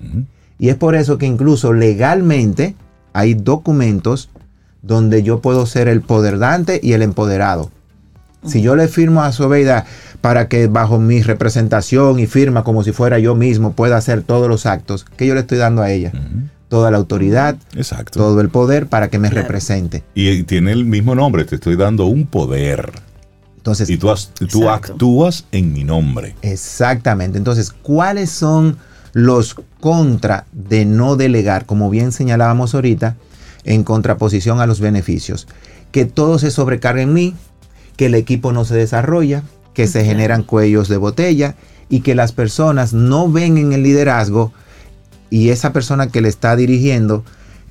[0.59, 2.75] Y es por eso que incluso legalmente
[3.13, 4.29] hay documentos
[4.81, 7.71] donde yo puedo ser el poder dante y el empoderado.
[8.45, 9.85] Si yo le firmo a Sobeida
[10.21, 14.47] para que bajo mi representación y firma como si fuera yo mismo pueda hacer todos
[14.47, 16.11] los actos, que yo le estoy dando a ella?
[16.69, 17.57] Toda la autoridad,
[18.11, 20.03] todo el poder para que me represente.
[20.15, 22.91] Y tiene el mismo nombre, te estoy dando un poder.
[23.57, 24.13] Entonces, y tú,
[24.49, 26.35] tú actúas en mi nombre.
[26.41, 27.37] Exactamente.
[27.37, 28.77] Entonces, ¿cuáles son
[29.13, 33.15] los contra de no delegar, como bien señalábamos ahorita,
[33.63, 35.47] en contraposición a los beneficios?
[35.91, 37.35] Que todo se sobrecarga en mí,
[37.95, 41.55] que el equipo no se desarrolla, que se generan cuellos de botella
[41.89, 44.53] y que las personas no ven en el liderazgo
[45.29, 47.23] y esa persona que le está dirigiendo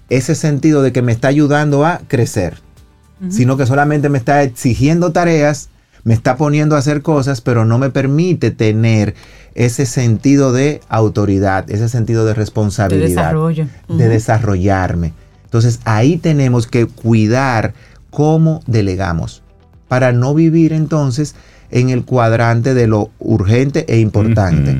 [0.08, 2.58] ese sentido de que me está ayudando a crecer,
[3.30, 5.68] sino que solamente me está exigiendo tareas,
[6.02, 9.14] me está poniendo a hacer cosas, pero no me permite tener
[9.54, 13.68] ese sentido de autoridad, ese sentido de responsabilidad, de, desarrollo.
[13.88, 15.12] de desarrollarme.
[15.44, 17.74] Entonces ahí tenemos que cuidar
[18.10, 19.41] cómo delegamos
[19.92, 21.34] para no vivir entonces
[21.70, 24.74] en el cuadrante de lo urgente e importante,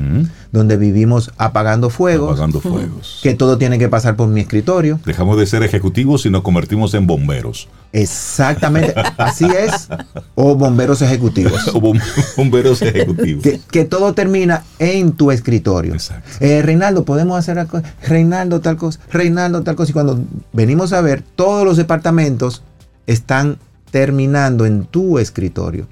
[0.51, 4.99] donde vivimos apagando fuegos, apagando fuegos, que todo tiene que pasar por mi escritorio.
[5.05, 7.69] Dejamos de ser ejecutivos y nos convertimos en bomberos.
[7.91, 9.87] Exactamente, así es,
[10.33, 11.67] o bomberos ejecutivos.
[11.75, 11.93] o
[12.35, 13.43] bomberos ejecutivos.
[13.69, 15.95] Que, todo termina en tu escritorio.
[16.39, 17.63] Eh, Reinaldo, podemos hacer
[18.01, 20.19] Reinaldo tal cosa, Reinaldo tal cosa, y cuando
[20.53, 22.63] venimos a ver, todos los departamentos
[23.05, 23.59] están
[23.93, 25.87] terminando en tu escritorio.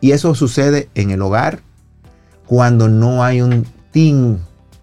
[0.00, 1.60] Y eso sucede en el hogar
[2.46, 4.38] cuando no hay un team,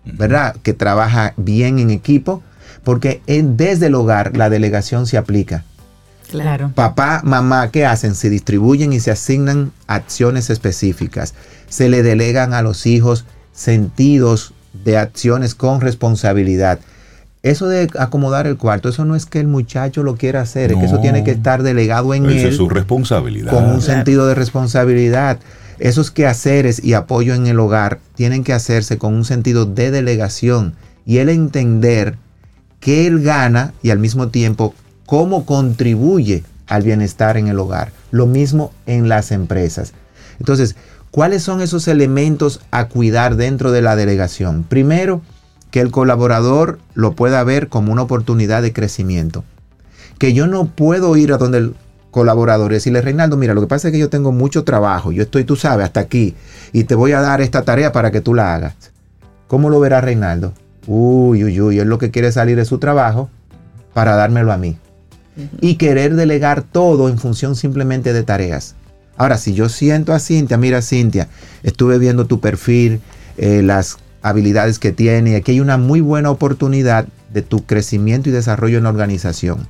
[0.05, 0.55] ¿verdad?
[0.61, 2.43] Que trabaja bien en equipo,
[2.83, 5.63] porque desde el hogar la delegación se aplica.
[6.29, 6.71] Claro.
[6.75, 8.13] Papá, mamá, ¿qué hacen?
[8.13, 11.33] Se distribuyen y se asignan acciones específicas.
[11.67, 14.53] Se le delegan a los hijos sentidos
[14.83, 16.77] de acciones con responsabilidad.
[17.45, 20.79] Eso de acomodar el cuarto, eso no es que el muchacho lo quiera hacer, es
[20.79, 22.43] que eso tiene que estar delegado en él.
[22.43, 23.51] es su responsabilidad.
[23.51, 25.37] Con un sentido de responsabilidad.
[25.77, 30.73] Esos quehaceres y apoyo en el hogar tienen que hacerse con un sentido de delegación
[31.05, 32.17] y el entender
[32.79, 34.73] que él gana y al mismo tiempo
[35.05, 37.91] cómo contribuye al bienestar en el hogar.
[38.09, 39.93] Lo mismo en las empresas.
[40.39, 40.75] Entonces,
[41.11, 44.63] ¿cuáles son esos elementos a cuidar dentro de la delegación?
[44.63, 45.21] Primero,
[45.75, 49.43] que el colaborador lo pueda ver como una oportunidad de crecimiento.
[50.17, 51.75] Que yo no puedo ir a donde el
[52.11, 55.23] colaborador y decirle, Reinaldo, mira, lo que pasa es que yo tengo mucho trabajo, yo
[55.23, 56.33] estoy, tú sabes, hasta aquí,
[56.71, 58.73] y te voy a dar esta tarea para que tú la hagas.
[59.47, 60.53] ¿Cómo lo verá Reinaldo?
[60.87, 63.29] Uy, uy, uy, él lo que quiere salir de su trabajo
[63.93, 64.77] para dármelo a mí.
[65.59, 68.75] Y querer delegar todo en función simplemente de tareas.
[69.17, 71.27] Ahora, si yo siento a Cintia, mira Cintia,
[71.63, 73.01] estuve viendo tu perfil,
[73.37, 78.27] eh, las habilidades que tiene, y aquí hay una muy buena oportunidad de tu crecimiento
[78.27, 79.67] y desarrollo en la organización.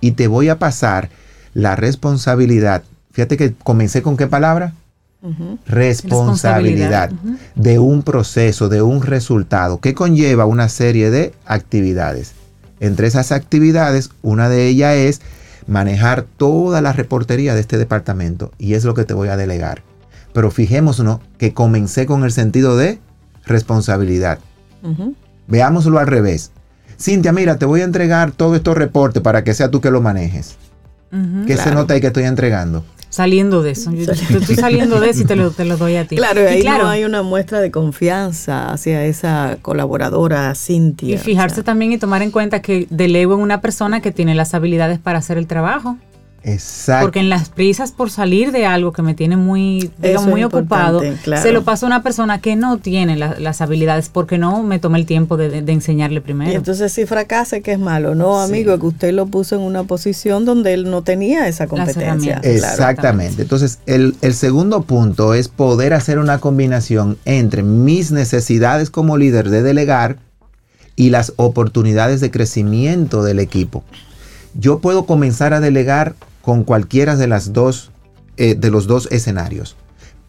[0.00, 1.10] Y te voy a pasar
[1.54, 2.84] la responsabilidad.
[3.10, 4.74] Fíjate que comencé con qué palabra?
[5.66, 7.10] Responsabilidad,
[7.56, 12.34] de un proceso, de un resultado, que conlleva una serie de actividades.
[12.78, 15.20] Entre esas actividades, una de ellas es
[15.66, 19.82] manejar toda la reportería de este departamento y es lo que te voy a delegar.
[20.32, 23.00] Pero fijémonos que comencé con el sentido de
[23.46, 24.38] responsabilidad.
[25.46, 26.52] Veámoslo al revés.
[26.98, 30.00] Cintia, mira, te voy a entregar todos estos reportes para que sea tú que lo
[30.00, 30.56] manejes.
[31.46, 32.84] ¿Qué se nota ahí que estoy entregando?
[33.08, 33.92] Saliendo de eso.
[33.92, 36.16] Yo, estoy saliendo de eso y te lo, doy a ti.
[36.16, 41.14] Claro, ahí no hay una muestra de confianza hacia esa colaboradora Cintia.
[41.14, 44.52] Y fijarse también y tomar en cuenta que delego en una persona que tiene las
[44.52, 45.96] habilidades para hacer el trabajo.
[46.46, 47.06] Exacto.
[47.06, 49.90] Porque en las prisas por salir de algo que me tiene muy,
[50.24, 54.62] muy ocupado, se lo pasa a una persona que no tiene las habilidades porque no
[54.62, 56.52] me toma el tiempo de, enseñarle primero.
[56.52, 59.82] Y entonces si fracasa, que es malo, no, amigo, que usted lo puso en una
[59.82, 62.40] posición donde él no tenía esa competencia.
[62.44, 63.42] Exactamente.
[63.42, 69.50] Entonces, el, el segundo punto es poder hacer una combinación entre mis necesidades como líder
[69.50, 70.18] de delegar
[70.94, 73.82] y las oportunidades de crecimiento del equipo.
[74.54, 76.14] Yo puedo comenzar a delegar
[76.46, 77.90] con cualquiera de las dos,
[78.36, 79.74] eh, de los dos escenarios.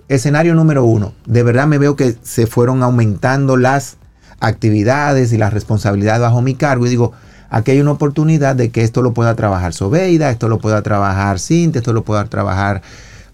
[0.08, 3.98] Escenario número uno, de verdad me veo que se fueron aumentando las
[4.40, 7.12] actividades y las responsabilidades bajo mi cargo y digo,
[7.52, 11.38] aquí hay una oportunidad de que esto lo pueda trabajar Sobeida, esto lo pueda trabajar
[11.38, 12.82] Cintia, esto lo pueda trabajar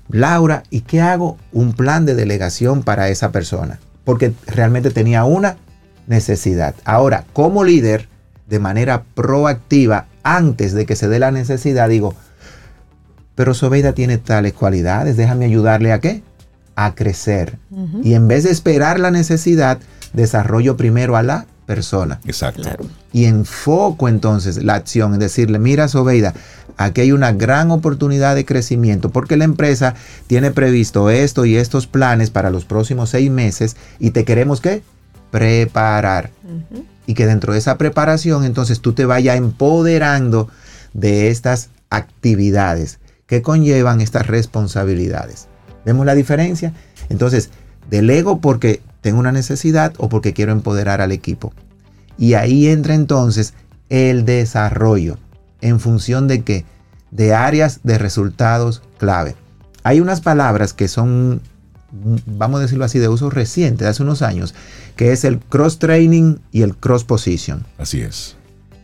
[0.09, 0.63] Laura.
[0.69, 1.37] ¿Y qué hago?
[1.53, 5.55] Un plan de delegación para esa persona, porque realmente tenía una
[6.07, 6.75] necesidad.
[6.83, 8.09] Ahora, como líder,
[8.49, 12.13] de manera proactiva, antes de que se dé la necesidad, digo,
[13.35, 16.21] pero Sobeida tiene tales cualidades, déjame ayudarle a qué?
[16.75, 17.57] A crecer.
[18.03, 19.79] Y en vez de esperar la necesidad,
[20.13, 22.19] desarrollo primero a la persona.
[22.25, 22.69] Exacto.
[23.11, 26.33] Y enfoco entonces la acción en decirle, mira Sobeida,
[26.77, 29.95] aquí hay una gran oportunidad de crecimiento porque la empresa
[30.27, 34.83] tiene previsto esto y estos planes para los próximos seis meses y te queremos que
[35.31, 36.31] preparar.
[37.05, 40.49] Y que dentro de esa preparación entonces tú te vayas empoderando
[40.93, 45.47] de estas actividades que conllevan estas responsabilidades.
[45.85, 46.73] ¿Vemos la diferencia?
[47.09, 47.49] Entonces,
[47.89, 51.53] delego porque tengo una necesidad o porque quiero empoderar al equipo.
[52.17, 53.53] Y ahí entra entonces
[53.89, 55.17] el desarrollo.
[55.61, 56.65] ¿En función de qué?
[57.11, 59.35] De áreas de resultados clave.
[59.83, 61.41] Hay unas palabras que son,
[61.91, 64.55] vamos a decirlo así, de uso reciente, de hace unos años,
[64.95, 67.65] que es el cross training y el cross position.
[67.77, 68.35] Así es.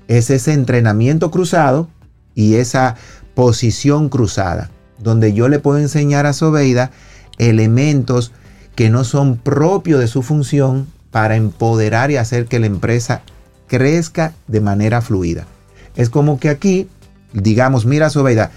[0.07, 1.87] Es ese entrenamiento cruzado
[2.35, 2.95] y esa
[3.39, 6.91] posición cruzada, donde yo le puedo enseñar a Sobeida
[7.37, 8.33] elementos
[8.75, 13.21] que no son propios de su función para empoderar y hacer que la empresa
[13.67, 15.45] crezca de manera fluida.
[15.95, 16.89] Es como que aquí,
[17.31, 18.51] digamos, mira Sobeida,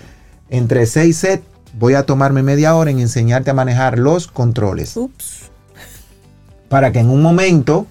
[0.50, 1.44] entre seis sets
[1.78, 4.98] voy a tomarme media hora en enseñarte a manejar los controles.
[6.68, 7.86] Para que en un momento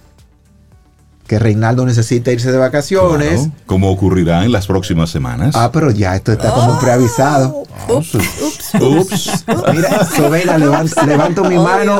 [1.31, 3.47] que Reinaldo necesita irse de vacaciones.
[3.65, 5.55] como ocurrirá en las próximas semanas.
[5.55, 7.63] Ah, pero ya esto está como preavisado.
[7.87, 9.45] Ups, ups, ups.
[9.73, 11.99] Mira, Sobela, levanto, mi oh, mano,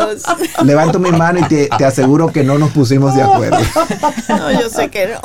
[0.66, 3.60] levanto mi mano y te, aseguro que no nos pusimos de acuerdo.
[4.28, 5.22] No, yo sé que no.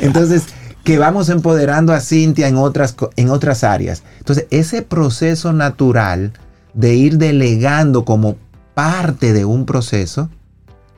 [0.00, 0.46] Entonces,
[0.82, 4.02] que vamos empoderando a Cintia en otras, en otras áreas.
[4.18, 6.32] Entonces, ese proceso natural
[6.74, 8.34] de ir delegando como
[8.74, 10.30] parte de un proceso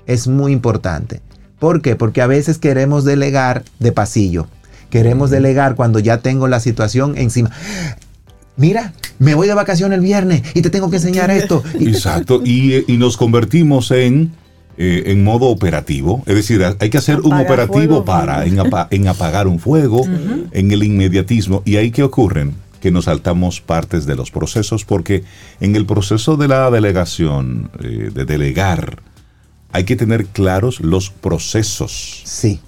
[0.06, 1.20] es muy importante.
[1.62, 1.94] ¿Por qué?
[1.94, 4.48] Porque a veces queremos delegar de pasillo.
[4.90, 7.52] Queremos delegar cuando ya tengo la situación encima.
[8.56, 11.62] Mira, me voy de vacaciones el viernes y te tengo que enseñar esto.
[11.78, 14.32] Exacto, y, nos convertimos en,
[14.76, 16.24] eh, en modo operativo.
[16.26, 20.04] Es decir, hay que hacer un operativo para, en, apagar un fuego,
[20.50, 21.62] en el inmediatismo.
[21.64, 22.56] ¿Y ahí qué ocurren?
[22.80, 25.22] Que nos saltamos partes de los procesos, porque
[25.60, 28.96] en el proceso de la delegación, eh, de delegar,
[29.72, 32.22] hay que tener claros los procesos.
[32.24, 32.60] Sí,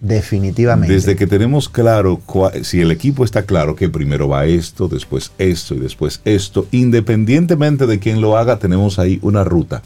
[0.00, 0.94] definitivamente.
[0.94, 2.20] Desde que tenemos claro,
[2.62, 7.86] si el equipo está claro que primero va esto, después esto y después esto, independientemente
[7.86, 9.82] de quién lo haga, tenemos ahí una ruta.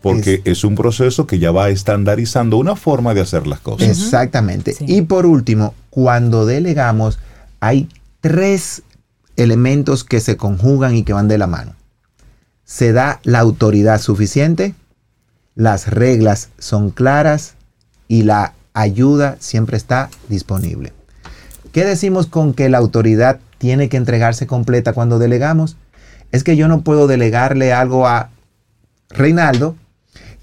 [0.00, 3.88] porque es, un proceso que ya va estandarizando una forma de hacer las cosas.
[3.88, 4.76] Exactamente.
[4.80, 7.18] Y por último, cuando delegamos,
[7.60, 7.88] hay
[8.20, 8.82] tres
[9.36, 11.74] elementos que se conjugan y que van de la mano.
[12.64, 14.74] Se da la autoridad suficiente,
[15.54, 17.54] las reglas son claras
[18.08, 20.92] y la ayuda siempre está disponible.
[21.72, 25.76] ¿Qué decimos con que la autoridad tiene que entregarse completa cuando delegamos?
[26.32, 28.30] Es que yo no puedo delegarle algo a
[29.10, 29.76] Reinaldo,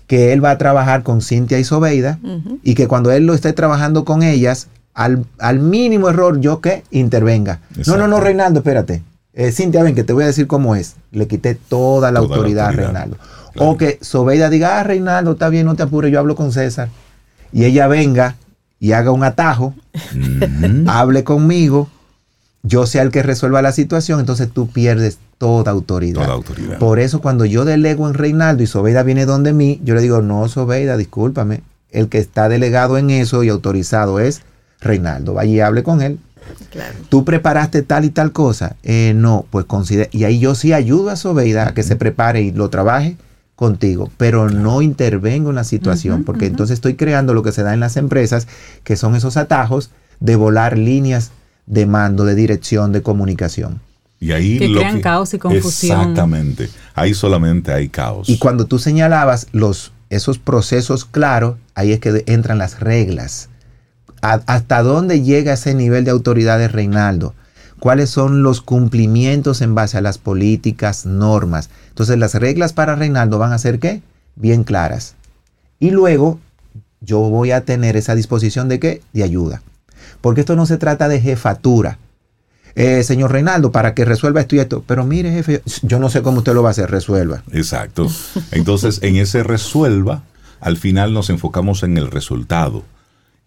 [0.08, 2.20] que él va a trabajar con Cintia y Sobeida,
[2.64, 5.26] y que cuando él lo esté trabajando con ellas, al,
[5.60, 7.62] mínimo error yo que intervenga.
[7.88, 9.04] No, no, no, Reinaldo, espérate.
[9.34, 10.96] Eh, Cintia, ven que te voy a decir cómo es.
[11.12, 13.18] Le quité toda la, autoridad, a Reinaldo.
[13.58, 16.90] O que Sobeida diga, ah, Reinaldo, está bien, no te apures, yo hablo con César.
[17.52, 18.36] Y ella venga
[18.80, 19.76] y haga un atajo,
[20.88, 21.90] hable conmigo,
[22.64, 26.24] yo sea el que resuelva la situación, entonces tú pierdes toda autoridad.
[26.24, 26.78] Toda autoridad.
[26.78, 30.22] Por eso cuando yo delego en Reinaldo y Sobeida viene donde mí, yo le digo,
[30.22, 34.42] no, Sobeida, discúlpame, el que está delegado en eso y autorizado es
[34.80, 35.34] Reinaldo.
[35.34, 36.20] Vaya y hable con él.
[37.10, 38.76] Tú preparaste tal y tal cosa.
[38.84, 40.10] Eh, no, pues considera.
[40.12, 43.18] Y ahí yo sí ayudo a Sobeida a que se prepare y lo trabaje
[43.62, 47.76] contigo, pero no intervengo en la situación, porque entonces estoy creando lo que se da
[47.76, 48.48] en las empresas,
[48.84, 51.30] que son esos atajos de volar líneas
[51.68, 53.80] de mando, de dirección, de comunicación.
[54.20, 56.00] Y ahí que crean caos y confusión.
[56.00, 56.70] Exactamente.
[56.96, 58.28] Ahí solamente hay caos.
[58.30, 63.50] Y cuando tú señalabas los, esos procesos claros, ahí es que entran las reglas.
[64.24, 67.36] ¿Hasta dónde llega ese nivel de autoridad de Reinaldo?
[67.82, 71.72] cuáles son los cumplimientos en base a las políticas, normas.
[71.92, 74.02] Entonces las reglas para Reinaldo van a ser qué?
[74.36, 75.16] Bien claras.
[75.80, 76.40] Y luego
[77.02, 79.02] yo voy a tener esa disposición de qué?
[79.14, 79.62] De ayuda.
[80.22, 82.00] Porque esto no se trata de jefatura.
[82.76, 84.84] Eh, señor Reinaldo, para que resuelva esto y esto.
[84.88, 87.44] Pero mire, jefe, yo no sé cómo usted lo va a hacer, resuelva.
[87.52, 88.08] Exacto.
[88.52, 90.24] Entonces, en ese resuelva,
[90.62, 92.84] al final nos enfocamos en el resultado.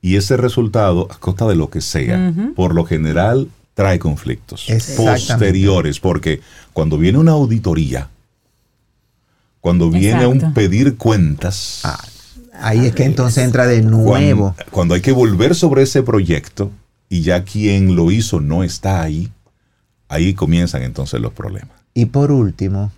[0.02, 4.66] Y ese resultado, a costa de lo que sea, por lo general trae conflictos
[4.96, 6.40] posteriores, porque
[6.72, 8.10] cuando viene una auditoría,
[9.64, 11.98] cuando viene un pedir cuentas, ah,
[12.60, 14.54] ahí es que entonces entra de nuevo.
[14.70, 16.70] Cuando, hay que volver sobre ese proyecto
[17.08, 19.32] y ya quien lo hizo no está ahí,
[20.08, 21.78] ahí comienzan entonces los problemas.
[21.94, 22.92] Y por último,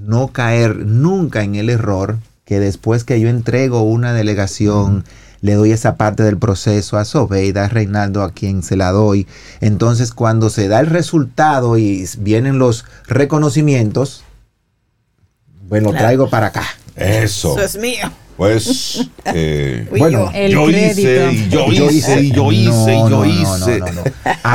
[0.00, 5.04] no caer nunca en el error que después que yo entrego una delegación,
[5.42, 9.28] le doy esa parte del proceso a Sobeida, a Reinaldo, a quien se la doy.
[9.60, 14.24] Entonces, cuando se da el resultado y vienen los reconocimientos,
[15.72, 16.66] bueno, traigo para acá.
[16.94, 17.52] Eso.
[17.52, 18.12] Eso es mío.
[18.36, 23.80] Pues, eh, bueno, yo hice, y yo hice, y yo hice, y yo hice.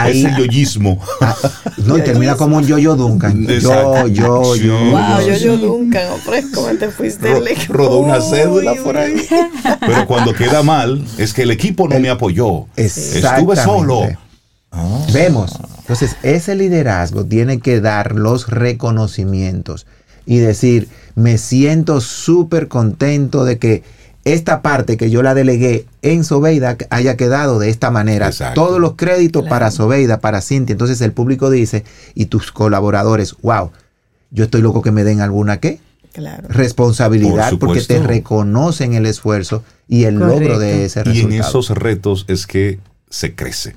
[0.09, 1.03] Es el yoyismo.
[1.19, 1.35] Ah,
[1.77, 3.47] no, y termina como un yo-yo Duncan.
[3.47, 4.79] Yo, yo, yo.
[4.91, 7.33] Wow, yo-yo Duncan, hombre, ¿cómo te fuiste
[7.69, 9.15] Rodó una cédula por ahí.
[9.79, 12.67] Pero cuando queda mal, es que el equipo no me apoyó.
[12.75, 14.07] Estuve solo.
[14.71, 15.03] Ah.
[15.11, 15.57] Vemos.
[15.79, 19.87] Entonces, ese liderazgo tiene que dar los reconocimientos
[20.27, 23.81] y decir, me siento súper contento de que
[24.23, 28.29] esta parte que yo la delegué en Sobeida haya quedado de esta manera.
[28.53, 30.73] Todos los créditos para Sobeida, para Cintia.
[30.73, 33.71] Entonces el público dice, y tus colaboradores, wow,
[34.29, 35.79] yo estoy loco que me den alguna qué.
[36.49, 41.33] Responsabilidad porque te reconocen el esfuerzo y el logro de ese resultado.
[41.33, 43.75] Y en esos retos es que se crece.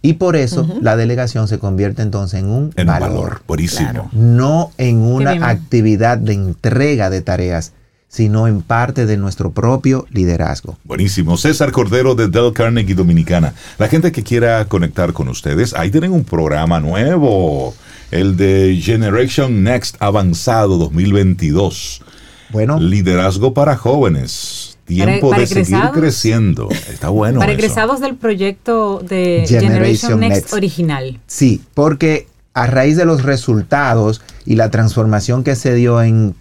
[0.00, 3.42] Y por eso la delegación se convierte entonces en un valor.
[3.46, 4.08] Buenísimo.
[4.12, 7.72] No en una actividad de entrega de tareas,
[8.08, 10.78] sino en parte de nuestro propio liderazgo.
[10.84, 11.36] Buenísimo.
[11.36, 13.54] César Cordero de Del Carnegie Dominicana.
[13.76, 17.74] La gente que quiera conectar con ustedes, ahí tienen un programa nuevo,
[18.10, 22.02] el de Generation Next Avanzado 2022.
[22.50, 22.80] Bueno.
[22.80, 24.57] Liderazgo para jóvenes
[24.88, 26.68] tiempo de seguir creciendo.
[26.90, 27.38] Está bueno.
[27.38, 31.20] Para egresados del proyecto de Generation, Next, original.
[31.26, 36.34] Sí, porque a raíz de los resultados y la transformación que se dio en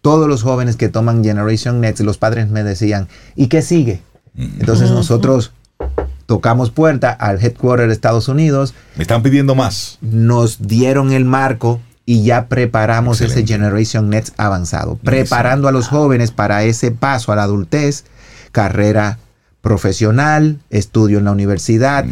[0.00, 3.06] todos los jóvenes que toman Generation Next, los padres me decían,
[3.36, 4.00] ¿y qué sigue?
[4.36, 5.52] Entonces nosotros
[6.26, 8.74] tocamos puerta al headquarter de Estados Unidos.
[8.96, 9.98] Me están pidiendo más.
[10.00, 11.80] Nos dieron el marco
[12.10, 17.36] y ya preparamos ese Generation Next avanzado, preparando a los jóvenes para ese paso a
[17.36, 18.02] la adultez,
[18.50, 19.20] carrera
[19.60, 22.04] profesional, estudio en la universidad.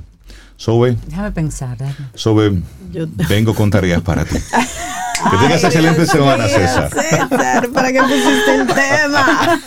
[0.58, 1.76] Sobe, Déjame pensar.
[1.80, 2.10] déjame.
[2.14, 4.38] Sobe, Yo- vengo con tareas para ti.
[5.30, 6.90] Que tengas excelente Dios semana, César.
[6.92, 9.62] César, ¿para qué pusiste el tema?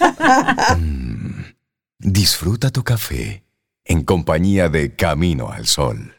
[1.98, 3.44] Disfruta tu café
[3.84, 6.13] en compañía de Camino al Sol.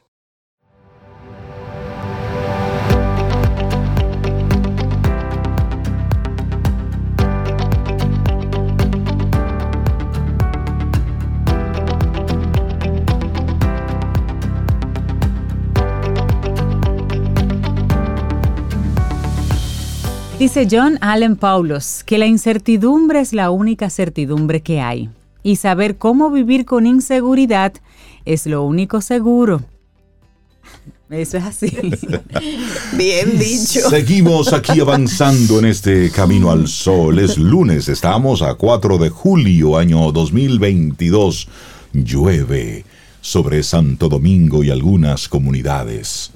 [20.40, 25.10] Dice John Allen Paulos que la incertidumbre es la única certidumbre que hay
[25.44, 27.72] y saber cómo vivir con inseguridad
[28.26, 29.64] es lo único seguro.
[31.10, 31.72] Eso es así.
[32.98, 33.90] Bien dicho.
[33.90, 37.20] Seguimos aquí avanzando en este camino al sol.
[37.20, 41.48] Es lunes, estamos a 4 de julio, año 2022.
[41.94, 42.84] Llueve
[43.22, 46.35] sobre Santo Domingo y algunas comunidades.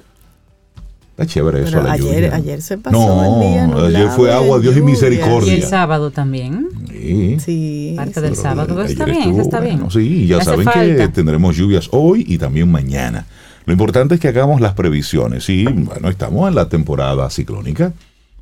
[1.20, 2.34] Está chévere eso, la ayer, lluvia.
[2.34, 4.88] ayer se pasó No, el día ayer fue agua, Dios y lluvia.
[4.88, 5.52] y misericordia.
[5.52, 6.68] el sábado también.
[6.90, 7.36] Sí.
[7.44, 7.92] Sí.
[7.94, 8.20] Parte sí.
[8.22, 8.82] del sábado.
[8.82, 9.74] Está bien, estuvo está bien.
[9.76, 9.90] bueno.
[9.90, 13.26] Sí, ya saben que tendremos lluvias hoy y también mañana.
[13.66, 15.46] Lo importante es que hagamos las previsiones.
[15.50, 17.92] Y bueno, estamos en la temporada ciclónica,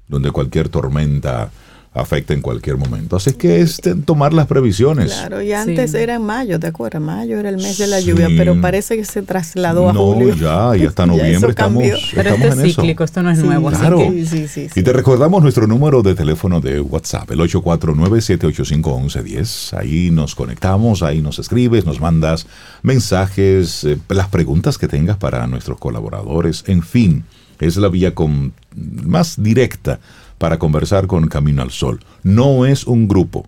[0.07, 1.51] donde cualquier tormenta
[2.01, 3.17] afecta en cualquier momento.
[3.17, 5.13] Así que es tomar las previsiones.
[5.13, 5.97] Claro, y antes Sí.
[5.99, 7.03] era en mayo, ¿te acuerdas?
[7.03, 8.07] Mayo era el mes de la Sí.
[8.07, 10.35] lluvia, pero parece que se trasladó a no, julio.
[10.35, 12.67] ya, y hasta noviembre estamos, Pero estamos esto en es eso.
[12.83, 13.69] cíclico, esto no es Sí, nuevo.
[13.69, 13.99] así claro.
[13.99, 14.81] que- Sí, sí, sí.
[14.81, 19.73] Y te recordamos nuestro número de teléfono de WhatsApp, el 849-785-1110.
[19.75, 22.47] Ahí nos conectamos, ahí nos escribes, nos mandas
[22.83, 26.65] mensajes, eh, las preguntas que tengas para nuestros colaboradores.
[26.67, 27.25] En fin,
[27.61, 29.99] es la vía con, más directa
[30.39, 32.01] para conversar con Camino al Sol.
[32.23, 33.47] No es un grupo,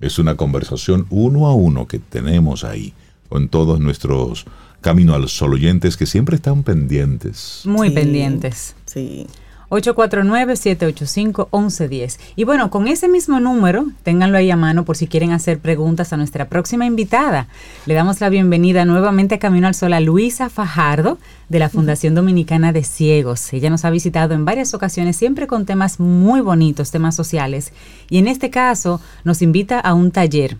[0.00, 2.92] es una conversación uno a uno que tenemos ahí
[3.28, 4.44] con todos nuestros
[4.80, 7.62] Camino al Sol oyentes que siempre están pendientes.
[7.64, 7.94] Muy Sí.
[7.94, 8.74] pendientes.
[8.84, 9.26] Sí.
[9.72, 12.18] 849-785-1110.
[12.36, 16.12] Y bueno, con ese mismo número, ténganlo ahí a mano por si quieren hacer preguntas
[16.12, 17.48] a nuestra próxima invitada.
[17.86, 21.16] Le damos la bienvenida nuevamente a Camino al Sol a Luisa Fajardo
[21.48, 23.50] de la Fundación Dominicana de Ciegos.
[23.54, 27.72] Ella nos ha visitado en varias ocasiones, siempre con temas muy bonitos, temas sociales.
[28.10, 30.58] Y en este caso nos invita a un taller.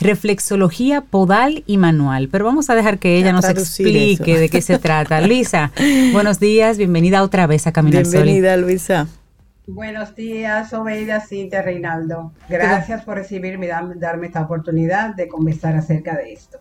[0.00, 2.28] Reflexología podal y manual.
[2.30, 4.40] Pero vamos a dejar que ella nos explique eso.
[4.40, 5.20] de qué se trata.
[5.26, 5.72] Luisa,
[6.12, 7.90] buenos días, bienvenida otra vez a Sol.
[7.90, 9.06] Bienvenida, Luisa.
[9.66, 12.32] Buenos días, Obeida, Cintia, Reinaldo.
[12.50, 16.58] Gracias por recibirme y darme esta oportunidad de conversar acerca de esto.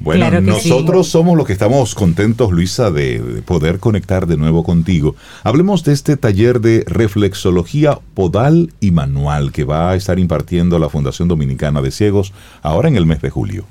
[0.00, 0.70] Bueno, Claro que sí.
[0.70, 5.14] nosotros somos los que estamos contentos, Luisa, de, de poder conectar de nuevo contigo.
[5.44, 10.88] Hablemos de este taller de reflexología podal y manual que va a estar impartiendo la
[10.88, 12.32] Fundación Dominicana de Ciegos
[12.62, 13.66] ahora en el mes de julio.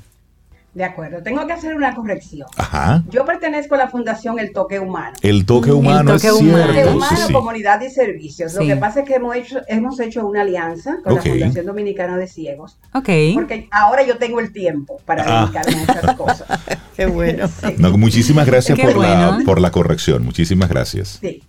[0.72, 2.46] De acuerdo, tengo que hacer una corrección.
[2.56, 3.02] Ajá.
[3.10, 5.16] Yo pertenezco a la Fundación El Toque Humano.
[5.20, 6.58] El toque El humano toque es humano.
[6.66, 6.96] Toque cierto.
[6.96, 7.32] Humano, sí, sí.
[7.32, 8.54] Comunidad y Servicios.
[8.54, 8.68] Lo Sí.
[8.68, 12.28] que pasa es que hemos hecho, hemos hecho una alianza con la Fundación Dominicana de
[12.28, 12.78] Ciegos.
[12.94, 13.08] Ok.
[13.34, 15.40] Porque ahora yo tengo el tiempo para Ah.
[15.50, 16.46] dedicarme a esas cosas.
[16.96, 17.48] Qué bueno.
[17.48, 17.74] Sí.
[17.78, 20.24] No, muchísimas gracias Qué por, la, por la corrección.
[20.24, 21.18] Muchísimas gracias.
[21.20, 21.42] Sí.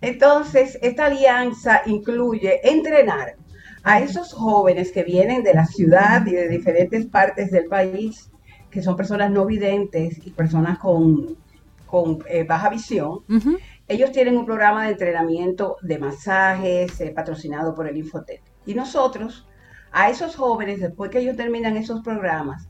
[0.00, 3.34] Entonces, esta alianza incluye entrenar
[3.82, 8.30] a esos jóvenes que vienen de la ciudad y de diferentes partes del país,
[8.70, 11.36] que son personas no videntes y personas con,
[11.86, 13.20] con eh, baja visión,
[13.86, 18.42] ellos tienen un programa de entrenamiento de masajes eh, patrocinado por el Infotec.
[18.66, 19.46] Y nosotros,
[19.92, 22.68] a esos jóvenes, después que ellos terminan esos programas,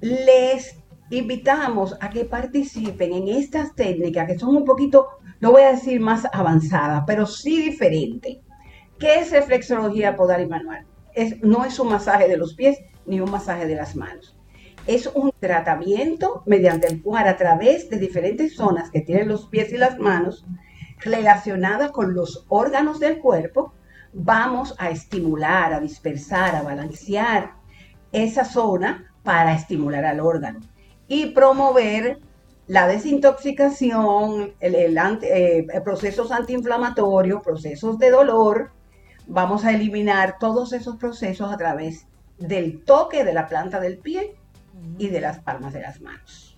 [0.00, 0.76] les
[1.10, 5.08] invitamos a que participen en estas técnicas que son un poquito,
[5.40, 8.38] no voy a decir más avanzadas, pero sí diferentes.
[8.98, 10.84] ¿Qué es reflexología podal y manual?
[11.14, 14.36] Es, no es un masaje de los pies ni un masaje de las manos.
[14.86, 19.72] Es un tratamiento mediante el cual a través de diferentes zonas que tienen los pies
[19.72, 20.44] y las manos
[20.98, 23.72] relacionadas con los órganos del cuerpo,
[24.12, 27.52] vamos a estimular, a dispersar, a balancear
[28.12, 30.60] esa zona para estimular al órgano
[31.06, 32.18] y promover
[32.66, 38.70] la desintoxicación, el, eh, procesos antiinflamatorios, procesos de dolor.
[39.26, 42.06] Vamos a eliminar todos esos procesos a través
[42.38, 44.36] del toque de la planta del pie
[44.98, 46.56] y de las palmas de las manos.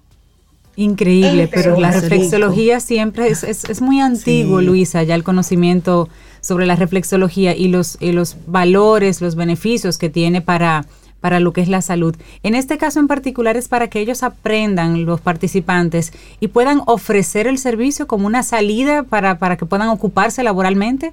[0.74, 6.08] Increíble, pero la reflexología siempre es, es, muy antiguo, Luisa, ya el conocimiento
[6.40, 10.86] sobre la reflexología y los, y los valores, los beneficios que tiene para
[11.22, 12.16] para lo que es la salud.
[12.42, 17.46] En este caso en particular es para que ellos aprendan, los participantes, y puedan ofrecer
[17.46, 21.12] el servicio como una salida para, para que puedan ocuparse laboralmente.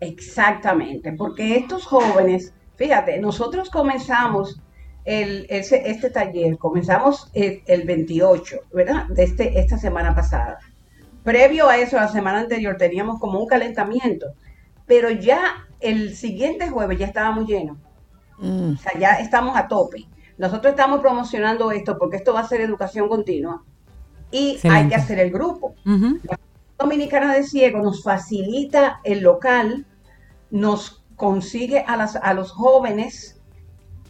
[0.00, 4.60] Exactamente, porque estos jóvenes, fíjate, nosotros comenzamos
[5.04, 9.06] el, este taller, comenzamos el, el, 28, ¿verdad?
[9.08, 10.58] De este, esta semana pasada.
[11.22, 14.26] Previo a eso, la semana anterior teníamos como un calentamiento,
[14.86, 17.78] pero ya el siguiente jueves ya estábamos llenos
[18.38, 18.74] Mm.
[18.74, 20.06] O sea, ya estamos a tope.
[20.38, 23.62] Nosotros estamos promocionando esto porque esto va a ser educación continua
[24.30, 25.74] y hay que hacer el grupo.
[25.84, 26.38] La
[26.78, 29.86] Dominicana de Ciego nos facilita el local,
[30.50, 33.33] nos consigue a, las, a los jóvenes,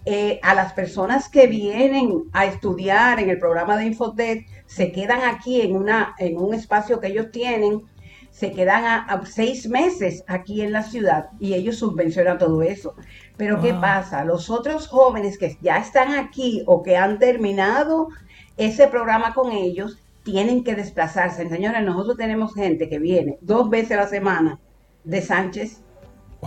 [0.07, 5.23] eh, a las personas que vienen a estudiar en el programa de Infotech, se quedan
[5.23, 7.83] aquí en, una, en un espacio que ellos tienen,
[8.31, 12.95] se quedan a, seis meses aquí en la ciudad y ellos subvencionan todo eso.
[13.37, 14.25] Pero ¿qué pasa?
[14.25, 18.09] Los otros jóvenes que ya están aquí o que han terminado
[18.57, 21.49] ese programa con ellos, tienen que desplazarse.
[21.49, 24.59] Señores, nosotros tenemos gente que viene dos veces a la semana
[25.05, 25.81] de Sánchez,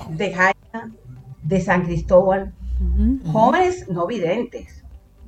[0.10, 0.92] de Jaina,
[1.44, 2.54] de San Cristóbal,
[3.32, 4.84] jóvenes no videntes.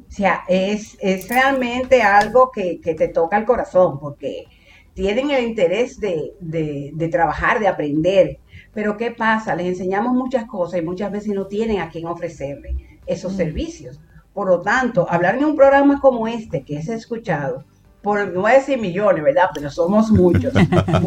[0.08, 4.48] O sea, es, es realmente algo que, que, te toca el corazón, porque
[4.94, 8.40] tienen el interés de, de, de trabajar, de aprender,
[8.74, 9.56] pero ¿qué pasa?
[9.56, 13.38] Les enseñamos muchas cosas y muchas veces no tienen a quién ofrecerle esos mm.
[13.38, 14.00] servicios.
[14.34, 17.66] Por lo tanto, hablar en un programa como este, que es escuchado,
[18.02, 19.50] por, no voy a decir millones, ¿verdad?
[19.54, 20.54] Pero somos muchos,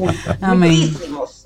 [0.55, 1.45] muchísimos,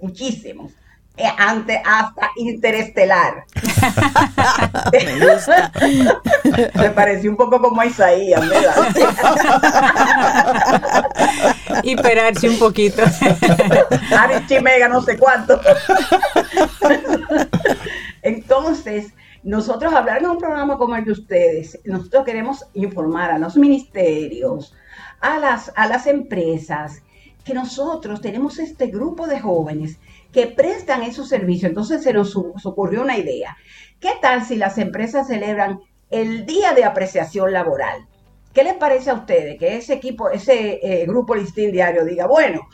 [0.00, 0.72] muchísimos.
[1.18, 3.46] Eh, ante hasta interestelar.
[4.92, 5.72] Me gusta.
[6.74, 8.74] Me pareció un poco como a Isaías, ¿verdad?
[11.82, 13.02] Hiperarse un poquito.
[14.62, 15.58] Mega, no sé cuánto.
[18.20, 23.56] Entonces, nosotros hablar en un programa como el de ustedes, nosotros queremos informar a los
[23.56, 24.74] ministerios,
[25.20, 27.00] a las, a las empresas,
[27.42, 29.98] que nosotros tenemos este grupo de jóvenes
[30.36, 31.70] que prestan esos servicios.
[31.70, 33.56] Entonces se nos ocurrió una idea.
[33.98, 35.80] ¿Qué tal si las empresas celebran
[36.10, 38.06] el Día de Apreciación Laboral?
[38.52, 42.68] ¿Qué les parece a ustedes que ese equipo, ese eh, grupo Listín Diario diga, bueno,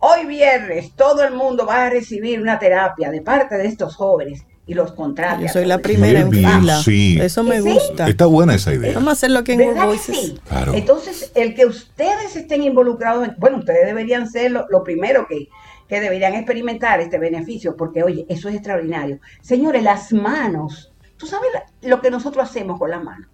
[0.00, 4.44] hoy viernes todo el mundo va a recibir una terapia de parte de estos jóvenes
[4.66, 5.40] y los contrata.
[5.40, 6.82] Yo soy la primera en fila.
[7.24, 8.08] Eso me gusta.
[8.08, 8.92] Está buena esa idea.
[8.94, 10.34] Vamos a hacerlo que en Voices.
[10.72, 15.46] Entonces, el que ustedes estén involucrados, bueno, ustedes deberían ser lo primero que
[15.88, 19.20] que deberían experimentar este beneficio, porque oye, eso es extraordinario.
[19.40, 21.50] Señores, las manos, tú sabes
[21.82, 23.28] lo que nosotros hacemos con las manos.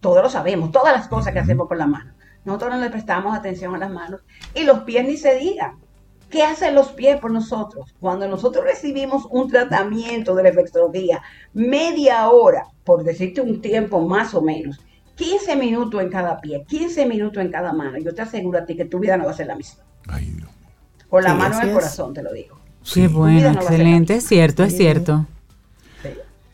[0.00, 2.14] Todos lo sabemos, todas las cosas que hacemos con las manos.
[2.44, 4.20] Nosotros no le prestamos atención a las manos
[4.54, 5.78] y los pies ni se digan.
[6.28, 7.94] ¿Qué hacen los pies por nosotros?
[8.00, 11.22] Cuando nosotros recibimos un tratamiento de reflexología,
[11.52, 14.80] media hora, por decirte un tiempo más o menos,
[15.14, 18.76] 15 minutos en cada pie, 15 minutos en cada mano, yo te aseguro a ti
[18.76, 19.84] que tu vida no va a ser la misma.
[20.08, 20.53] Ay, Dios
[21.14, 22.58] con la mano en el corazón, te lo digo.
[22.92, 25.26] Qué bueno, excelente, es cierto, es cierto.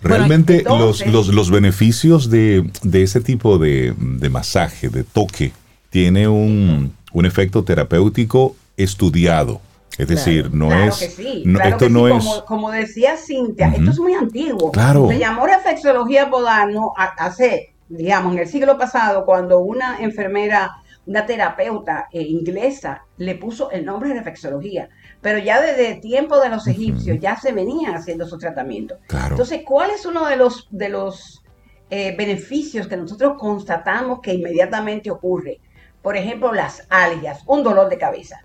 [0.03, 5.53] Realmente los, los, los, beneficios de, de ese tipo de, de, masaje, de toque,
[5.89, 9.63] tiene un, un efecto terapéutico estudiado.
[9.97, 10.99] Es decir, no es.
[10.99, 12.23] Que sí, esto no es.
[12.47, 14.73] Como, decía Cintia, esto es muy antiguo.
[14.73, 15.09] Claro.
[15.09, 20.80] Se llamó reflexología podano hace, digamos, en el siglo pasado, cuando una enfermera
[21.11, 24.89] una terapeuta eh, inglesa le puso el nombre de reflexología,
[25.21, 29.01] Pero ya desde tiempo de los egipcios ya se venían haciendo esos tratamientos.
[29.29, 31.43] Entonces, ¿cuál es uno de los, de los
[31.91, 35.59] eh, beneficios que nosotros constatamos que inmediatamente ocurre?
[36.01, 38.45] Por ejemplo, las algas, un dolor de cabeza.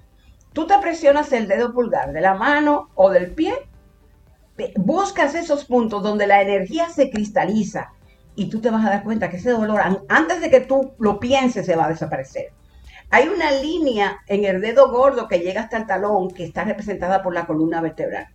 [0.51, 3.53] Tú te presionas el dedo pulgar de la mano o del pie,
[4.75, 7.91] buscas esos puntos donde la energía se cristaliza
[8.35, 11.19] y tú te vas a dar cuenta que ese dolor, antes de que tú lo
[11.19, 12.51] pienses, se va a desaparecer.
[13.11, 17.23] Hay una línea en el dedo gordo que llega hasta el talón que está representada
[17.23, 18.27] por la columna vertebral.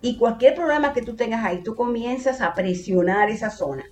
[0.00, 3.84] Y cualquier problema que tú tengas ahí, tú comienzas a presionar esa zona.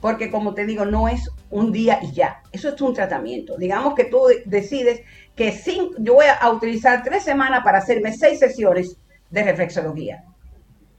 [0.00, 2.42] Porque como te digo, no es un día y ya.
[2.52, 3.56] Eso es un tratamiento.
[3.58, 5.02] Digamos que tú decides
[5.34, 5.54] que
[5.98, 8.96] yo voy a utilizar tres semanas para hacerme seis sesiones
[9.30, 10.24] de reflexología.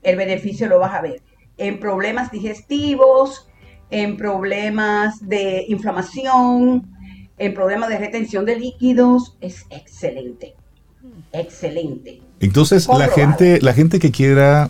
[0.04, 1.22] El beneficio lo vas a ver
[1.58, 3.48] en problemas digestivos,
[3.92, 6.88] en problemas de inflamación,
[7.38, 10.56] en problemas de retención de líquidos, es excelente.
[11.34, 12.22] Excelente.
[12.40, 14.70] Entonces, la gente, la gente que quiera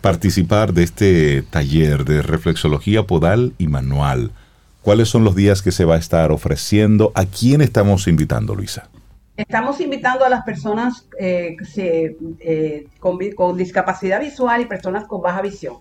[0.00, 4.32] participar de este taller de reflexología podal y manual,
[4.82, 7.12] ¿cuáles son los días que se va a estar ofreciendo?
[7.14, 8.88] ¿A quién estamos invitando, Luisa?
[9.36, 15.76] Estamos invitando a las personas eh, eh, con, discapacidad visual y personas con baja visión.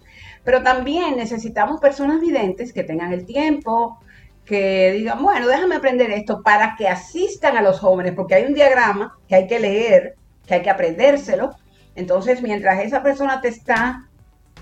[0.49, 3.99] Pero también necesitamos personas videntes que tengan el tiempo,
[4.43, 8.55] que digan, bueno, déjame aprender esto para que asistan a los jóvenes, porque hay un
[8.55, 10.15] diagrama que hay que leer,
[10.47, 11.51] que hay que aprendérselo.
[11.93, 14.09] Entonces, mientras esa persona te está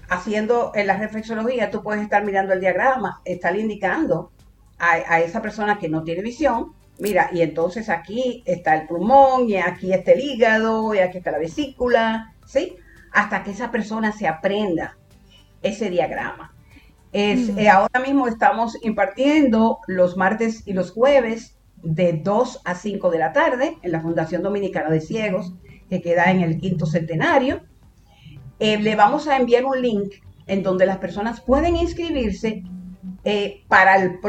[0.10, 4.34] haciendo en la reflexología, tú puedes estar mirando el diagrama, estar indicando
[4.80, 9.50] a, a esa persona que no tiene visión, mira, y entonces aquí está el pulmón,
[9.50, 12.76] y aquí está el hígado, y aquí está la vesícula, ¿sí?
[13.14, 14.98] Hasta que esa persona se aprenda
[15.62, 16.54] ese diagrama.
[17.14, 17.60] Es, mm.
[17.60, 23.20] eh, ahora mismo estamos impartiendo los martes y los jueves de 2 a 5 de
[23.20, 25.54] la tarde en la Fundación Dominicana de Ciegos,
[25.90, 27.62] que queda en el quinto centenario.
[28.60, 30.14] Eh, le vamos a enviar un link
[30.48, 32.64] en donde las personas pueden inscribirse
[33.24, 34.20] eh, para, el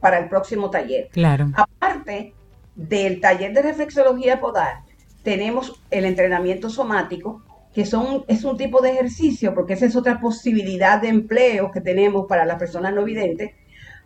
[0.00, 1.08] para el próximo taller.
[1.10, 1.50] Claro.
[1.54, 2.34] Aparte
[2.76, 4.78] del taller de reflexología podal,
[5.22, 7.42] tenemos el entrenamiento somático,
[7.74, 11.80] que son, es un tipo de ejercicio, porque esa es otra posibilidad de empleo que
[11.80, 13.50] tenemos para las personas no videntes,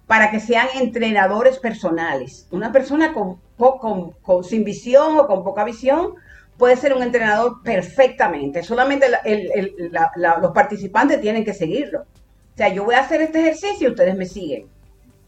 [0.07, 2.49] para que sean entrenadores personales.
[2.51, 6.15] Una persona con, con, sin visión o con poca visión
[6.57, 9.07] puede ser un entrenador perfectamente, solamente
[10.17, 12.01] los participantes tienen que seguirlo.
[12.01, 14.67] O sea, yo voy a hacer este ejercicio y ustedes me siguen.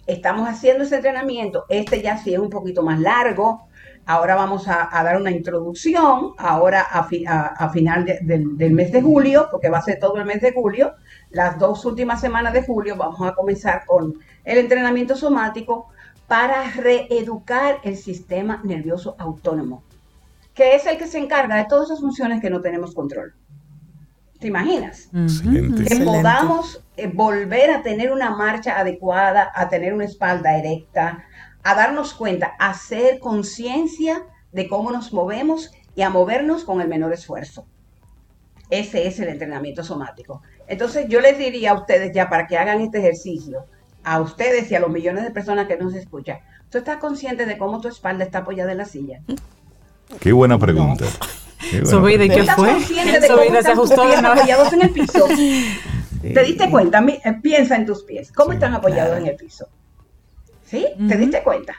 [0.06, 3.68] Estamos haciendo ese entrenamiento, este ya sí es un poquito más largo,
[4.10, 9.78] Ahora vamos a, dar una introducción, ahora a, final del mes de julio, porque va
[9.78, 10.94] a ser todo el mes de julio.
[11.30, 15.90] Las dos últimas semanas de julio vamos a comenzar con el entrenamiento somático
[16.26, 19.84] para reeducar el sistema nervioso autónomo,
[20.54, 23.32] que es el que se encarga de todas esas funciones que no tenemos control.
[24.40, 25.08] ¿Te imaginas?
[25.12, 31.26] Que podamos eh, volver a tener una marcha adecuada, a tener una espalda erecta,
[31.62, 36.88] a darnos cuenta, a hacer conciencia de cómo nos movemos y a movernos con el
[36.88, 37.66] menor esfuerzo.
[38.70, 40.42] Ese es el entrenamiento somático.
[40.68, 43.66] Entonces yo les diría a ustedes ya para que hagan este ejercicio,
[44.04, 46.38] a ustedes y a los millones de personas que nos escuchan,
[46.70, 49.20] ¿tú estás consciente de cómo tu espalda está apoyada en la silla?
[50.20, 51.04] Qué buena pregunta.
[52.16, 52.70] ¿de qué fue?
[52.70, 55.26] consciente de cómo se ajustó apoyados en el piso?
[56.22, 57.04] ¿Te diste cuenta?
[57.06, 58.30] Eh, piensa en tus pies.
[58.32, 59.68] ¿Cómo están apoyados en el piso?
[60.70, 60.86] ¿Sí?
[61.08, 61.74] ¿Te diste cuenta?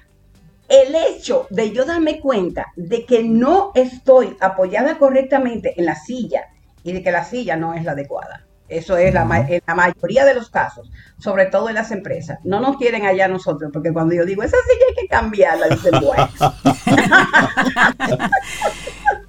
[0.67, 6.43] El hecho de yo darme cuenta de que no estoy apoyada correctamente en la silla
[6.83, 8.45] y de que la silla no es la adecuada.
[8.67, 10.89] Eso es la, en la mayoría de los casos,
[11.19, 12.39] sobre todo en las empresas.
[12.45, 15.91] No nos quieren allá nosotros, porque cuando yo digo, esa silla hay que cambiarla, dicen,
[16.01, 16.29] bueno.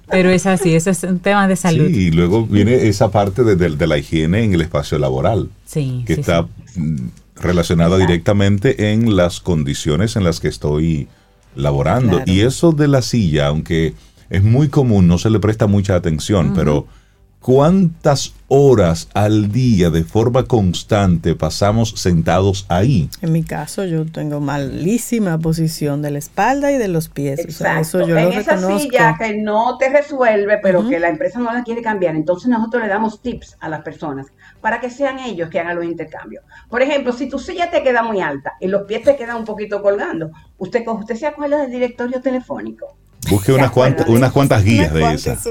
[0.07, 1.87] Pero es así, eso es un tema de salud.
[1.87, 5.49] Sí, y luego viene esa parte de, la higiene en el espacio laboral.
[5.65, 6.03] Sí.
[6.05, 6.43] Que está
[6.75, 11.07] mm, relacionada directamente en las condiciones en las que estoy
[11.55, 12.21] laborando.
[12.25, 13.93] Y eso de la silla, aunque
[14.29, 16.87] es muy común, no se le presta mucha atención, pero
[17.39, 23.09] ¿cuántas horas al día de forma constante pasamos sentados ahí?
[23.21, 27.39] En mi caso, yo tengo malísima posición de la espalda y de los pies.
[27.39, 31.63] eso yo en esa silla que no te resuelve, pero que la empresa no la
[31.63, 34.27] quiere cambiar, entonces nosotros le damos tips a las personas
[34.63, 36.43] para que sean ellos que hagan los intercambios.
[36.69, 39.45] Por ejemplo, si tu silla te queda muy alta y los pies te quedan un
[39.45, 42.95] poquito colgando, usted, usted se acuerda del directorio telefónico
[43.29, 45.45] Busque unas cuantas, unas cuantas guías de esas.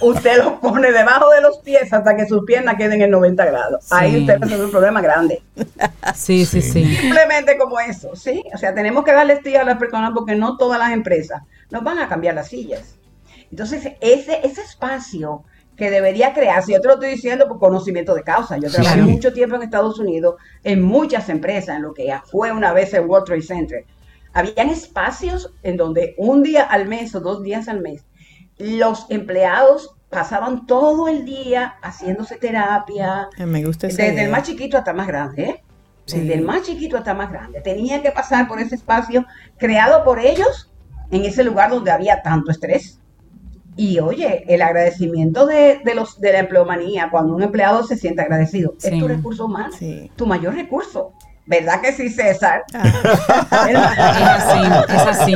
[0.00, 3.86] Usted los pone debajo de los pies hasta que sus piernas queden en 90 grados.
[3.90, 5.42] Ahí usted tiene un problema grande.
[6.14, 8.42] Sí, sí, sí, Simplemente como eso, ¿sí?
[8.54, 11.84] O sea, tenemos que darle estilo a las personas porque no todas las empresas nos
[11.84, 12.94] van a cambiar las sillas.
[13.50, 15.44] Entonces, ese, ese espacio
[15.80, 19.32] que debería crearse, yo te lo estoy diciendo por conocimiento de causa, yo trabajé mucho
[19.32, 23.24] tiempo en Estados Unidos, en muchas empresas, en lo que fue una vez el World
[23.24, 23.86] Trade Center,
[24.34, 28.04] habían espacios en donde un día al mes o dos días al mes,
[28.58, 33.30] los empleados pasaban todo el día haciéndose terapia.
[33.38, 35.64] Eh, me gusta Desde el más chiquito hasta más grande, ¿eh?
[36.06, 37.62] Desde el más chiquito hasta más grande.
[37.62, 39.24] Tenían que pasar por ese espacio
[39.56, 40.70] creado por ellos
[41.10, 42.99] en ese lugar donde había tanto estrés.
[43.80, 48.74] Y oye, el agradecimiento de, los de la empleomanía, cuando un empleado se siente agradecido,
[48.82, 49.74] es tu recurso humano,
[50.16, 51.12] tu mayor recurso.
[51.46, 52.62] ¿Verdad que sí, César?
[52.74, 53.70] Ah.
[53.70, 53.76] es
[54.36, 54.60] así,
[54.92, 55.34] es así.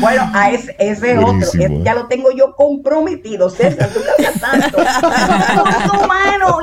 [0.00, 1.48] Bueno, a ese, ese otro,
[1.84, 4.78] ya lo tengo yo comprometido, César, tú cambias tanto.
[6.02, 6.58] humano.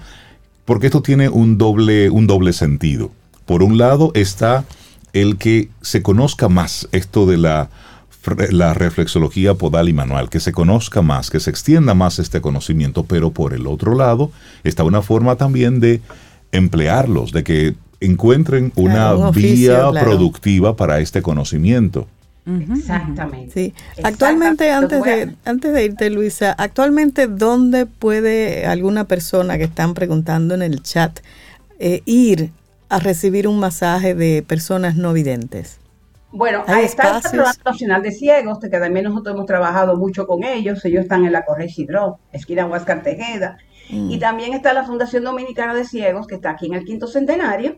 [0.66, 3.12] porque esto tiene un doble, un doble sentido.
[3.46, 4.66] Por un lado está
[5.22, 7.70] el que se conozca más esto de la,
[8.52, 13.04] la reflexología podal y manual, que se conozca más, que se extienda más este conocimiento,
[13.06, 14.32] pero por el otro lado
[14.64, 16.02] está una forma también de
[16.52, 22.08] emplearlos, de que encuentren una vía productiva para este conocimiento.
[22.48, 23.52] Exactamente.
[23.54, 23.74] Sí.
[24.04, 30.56] Actualmente, antes de, antes de irte, Luisa, actualmente, ¿dónde puede alguna persona que están preguntando
[30.56, 31.20] en el chat
[31.80, 32.52] eh, ir
[32.90, 35.80] a recibir un masaje de personas no videntes?
[36.32, 40.44] Bueno, ahí está el Patronato Nacional de Ciegos, que también nosotros hemos trabajado mucho con
[40.44, 40.84] ellos.
[40.84, 43.58] Ellos están en la Corre Hidro, esquina Huáscar Tejeda.
[43.90, 44.12] Mm.
[44.12, 47.78] Y también está la Fundación Dominicana de Ciegos, que está aquí en el quinto centenario,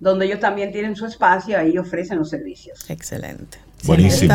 [0.00, 2.90] donde ellos también tienen su espacio, ahí ofrecen los servicios.
[2.90, 3.58] Excelente.
[3.84, 4.34] Buenísimo.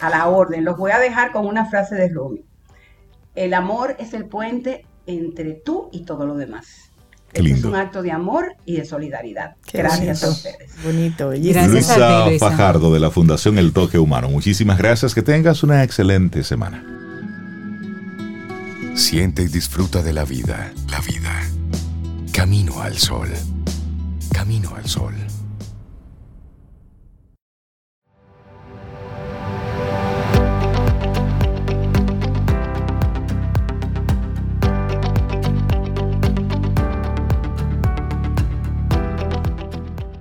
[0.00, 0.64] a la orden.
[0.64, 2.44] Los voy a dejar con una frase de Rumi.
[3.34, 6.89] El amor es el puente entre tú y todo lo demás.
[7.32, 9.56] Este es un acto de amor y de solidaridad.
[9.72, 10.70] gracias a ustedes.
[10.84, 11.30] Bonito.
[11.30, 14.28] Gracias Luisa, Fajardo de la Fundación El Toque Humano.
[14.28, 15.14] Muchísimas gracias.
[15.14, 16.84] Que tengas una excelente semana.
[18.94, 20.72] Siente y disfruta de la vida.
[20.90, 21.40] La vida.
[22.32, 23.28] Camino al sol.
[24.32, 25.14] Camino al sol.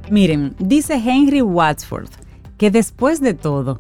[0.10, 2.12] Miren, dice Henry Wadsworth
[2.58, 3.80] que después de todo,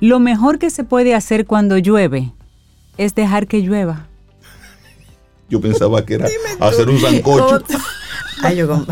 [0.00, 2.32] lo mejor que se puede hacer cuando llueve
[2.98, 4.08] es dejar que llueva.
[5.48, 6.28] Yo pensaba que era
[6.60, 7.62] hacer un sancocho.
[8.42, 8.84] Ay, yo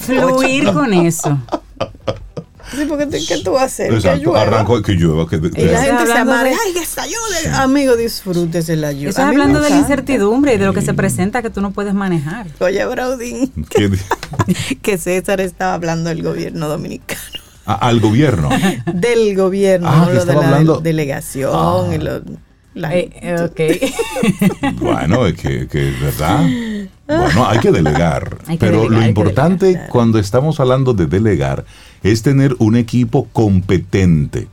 [0.00, 1.38] Fluir con eso.
[2.76, 3.94] Sí, porque ¿qué tú vas a hacer?
[3.94, 4.42] Exacto, que llueva.
[4.42, 5.28] arranco que llueva.
[5.28, 7.48] Que, y la gente se amarga, ay, que está Sí.
[7.52, 9.10] Amigo, disfrútese la lluvia.
[9.10, 11.94] Estás hablando de la incertidumbre y de lo que se presenta que tú no puedes
[11.94, 12.46] manejar.
[12.58, 13.52] Oye, Braudín,
[14.82, 17.20] que César estaba hablando del gobierno dominicano.
[17.66, 18.48] Ah, al gobierno.
[18.92, 20.80] del gobierno, ah, no lo de la hablando...
[20.80, 21.94] delegación ah.
[21.94, 22.20] y lo,
[22.90, 23.10] eh,
[23.56, 23.92] eh,
[24.74, 26.46] bueno, es que, que es verdad.
[27.06, 28.36] Bueno, hay que delegar.
[28.58, 31.64] pero lo importante cuando estamos hablando de delegar
[32.12, 34.48] es tener un equipo competente.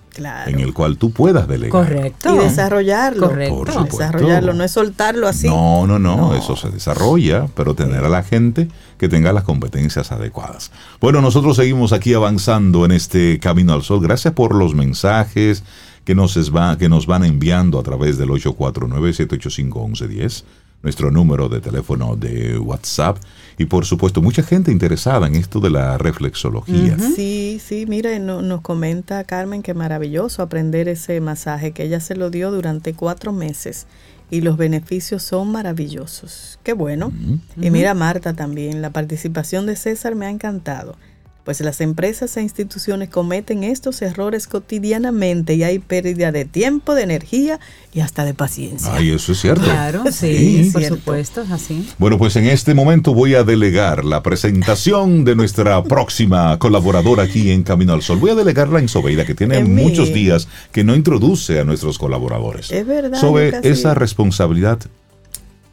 [0.45, 1.71] En el cual tú puedas delegar.
[1.71, 2.35] Correcto.
[2.35, 3.29] Y desarrollarlo.
[3.29, 3.83] Correcto.
[3.83, 5.47] Desarrollarlo, no es soltarlo así.
[5.47, 8.67] No, no, no, eso se desarrolla, pero tener a la gente
[8.99, 10.69] que tenga las competencias adecuadas.
[11.01, 14.01] Bueno, nosotros seguimos aquí avanzando en este Camino al Sol.
[14.01, 15.63] Gracias por los mensajes
[16.05, 20.43] que nos, va, que nos van enviando a través del 849-785-1110
[20.83, 23.17] nuestro número de teléfono de WhatsApp
[23.57, 26.97] y por supuesto mucha gente interesada en esto de la reflexología.
[26.99, 32.29] Sí, sí, mira, nos comenta Carmen que maravilloso aprender ese masaje, que ella se lo
[32.29, 33.87] dio durante cuatro meses
[34.29, 36.59] y los beneficios son maravillosos.
[36.63, 37.11] Qué bueno.
[37.59, 40.97] Y mira Marta también, la participación de César me ha encantado.
[41.43, 47.03] Pues las empresas e instituciones cometen estos errores cotidianamente y hay pérdida de tiempo, de
[47.03, 47.59] energía
[47.93, 48.93] y hasta de paciencia.
[48.93, 49.63] Ay, eso es cierto.
[49.63, 51.87] Claro, sí, por supuesto, así.
[51.97, 57.51] Bueno, pues en este momento voy a delegar la presentación de nuestra próxima colaboradora aquí
[57.51, 58.19] en Camino al Sol.
[58.19, 62.71] Voy a delegarla en Sobeida, que tiene muchos días que no introduce a nuestros colaboradores.
[62.71, 63.19] Es verdad.
[63.19, 64.79] Sobre esa responsabilidad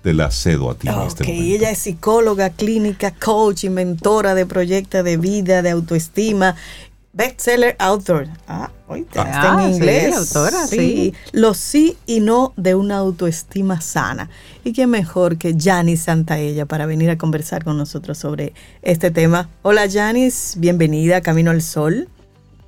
[0.03, 1.45] te la cedo a ti en este momento.
[1.45, 6.57] Ella es psicóloga clínica, coach, inventora de proyectos de vida, de autoestima,
[7.13, 8.27] bestseller author.
[8.49, 10.15] Ah, hoy está en ah, inglés.
[10.15, 11.15] Sí, autora, sí.
[11.33, 14.31] Los sí y no de una autoestima sana.
[14.65, 19.49] Y qué mejor que Janice Santaella para venir a conversar con nosotros sobre este tema.
[19.63, 22.09] Hola Janice, bienvenida a Camino al Sol.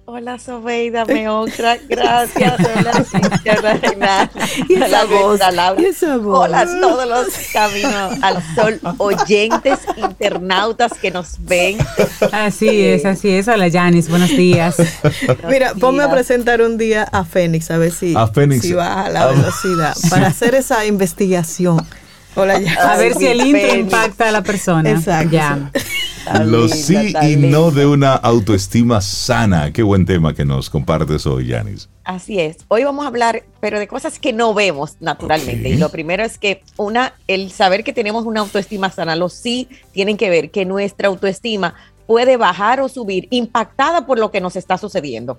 [0.05, 2.55] Hola Sobeida, me honra, gracias.
[2.59, 4.31] Hola Cintia, Reina.
[4.69, 5.81] Y esa voz, Laura.
[5.81, 6.41] Y esa voz.
[6.41, 11.79] Hola a todos los caminos al sol oyentes, internautas que nos ven.
[12.33, 13.47] Así es, así es.
[13.47, 14.77] Hola Janis, buenos días.
[15.49, 18.63] Mira, ponme a presentar un día a Fénix, a ver si, a Fénix.
[18.63, 21.87] si baja la velocidad, para hacer esa investigación.
[22.35, 22.75] Hola, ya.
[22.93, 24.91] A ver si el intro impacta a la persona.
[24.91, 25.31] Exacto.
[25.31, 25.71] Ya.
[26.45, 29.73] Los sí y no de una autoestima sana.
[29.73, 31.89] Qué buen tema que nos compartes hoy, Yanis.
[32.05, 32.59] Así es.
[32.69, 35.69] Hoy vamos a hablar, pero de cosas que no vemos naturalmente.
[35.69, 39.69] Y lo primero es que una, el saber que tenemos una autoestima sana, los sí
[39.93, 41.75] tienen que ver que nuestra autoestima
[42.07, 45.39] puede bajar o subir impactada por lo que nos está sucediendo.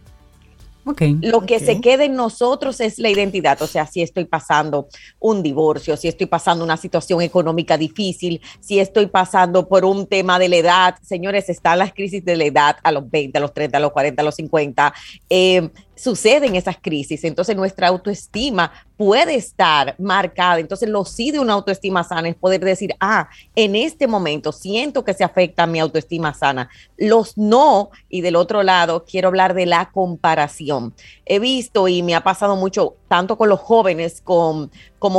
[1.21, 4.87] Lo que se queda en nosotros es la identidad, o sea, si estoy pasando
[5.19, 10.39] un divorcio, si estoy pasando una situación económica difícil, si estoy pasando por un tema
[10.39, 13.53] de la edad, señores, están las crisis de la edad a los 20, a los
[13.53, 14.93] 30, a los 40, a los 50.
[15.29, 15.69] Eh,
[16.03, 20.59] suceden esas crisis, entonces nuestra autoestima puede estar marcada.
[20.59, 25.05] Entonces, lo sí de una autoestima sana es poder decir, ah, en este momento siento
[25.05, 26.69] que se afecta mi autoestima sana.
[26.97, 30.93] Los no, y del otro lado, quiero hablar de la comparación.
[31.25, 34.69] He visto y me ha pasado mucho, tanto con los jóvenes como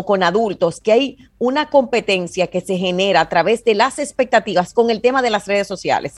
[0.05, 4.91] con adultos, que hay una competencia que se genera a través de las expectativas con
[4.91, 6.17] el tema de las redes sociales.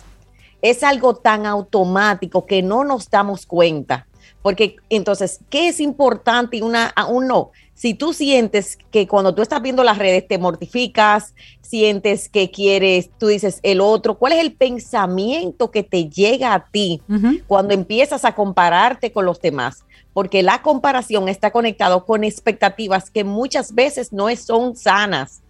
[0.61, 4.07] Es algo tan automático que no nos damos cuenta
[4.47, 7.51] porque entonces, ¿qué es importante y una, aún no?
[7.74, 13.11] Si tú sientes que cuando tú estás viendo las redes te mortificas, sientes que quieres,
[13.18, 17.03] tú dices el otro, ¿cuál es el pensamiento que te llega a ti
[17.49, 19.84] cuando empiezas a compararte con los demás?
[20.12, 25.42] Porque la comparación está conectado con expectativas que muchas veces no son sanas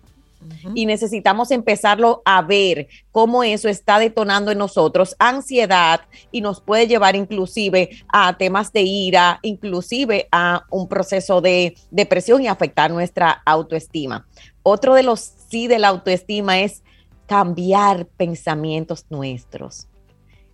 [0.75, 6.87] y necesitamos empezarlo a ver cómo eso está detonando en nosotros ansiedad y nos puede
[6.87, 13.43] llevar inclusive a temas de ira, inclusive a un proceso de depresión y afectar nuestra
[13.45, 14.27] autoestima.
[14.63, 16.83] Otro de los sí de la autoestima es
[17.27, 19.89] cambiar pensamientos nuestros.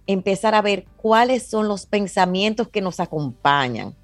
[0.06, 3.94] Empezar a ver cuáles son los pensamientos que nos acompañan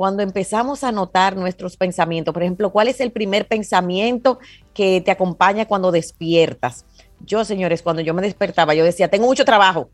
[0.00, 4.38] cuando empezamos a notar nuestros pensamientos, por ejemplo, ¿cuál es el primer pensamiento
[4.72, 6.86] que te acompaña cuando despiertas?
[7.26, 9.90] Yo, señores, cuando yo me despertaba, yo decía, tengo mucho trabajo.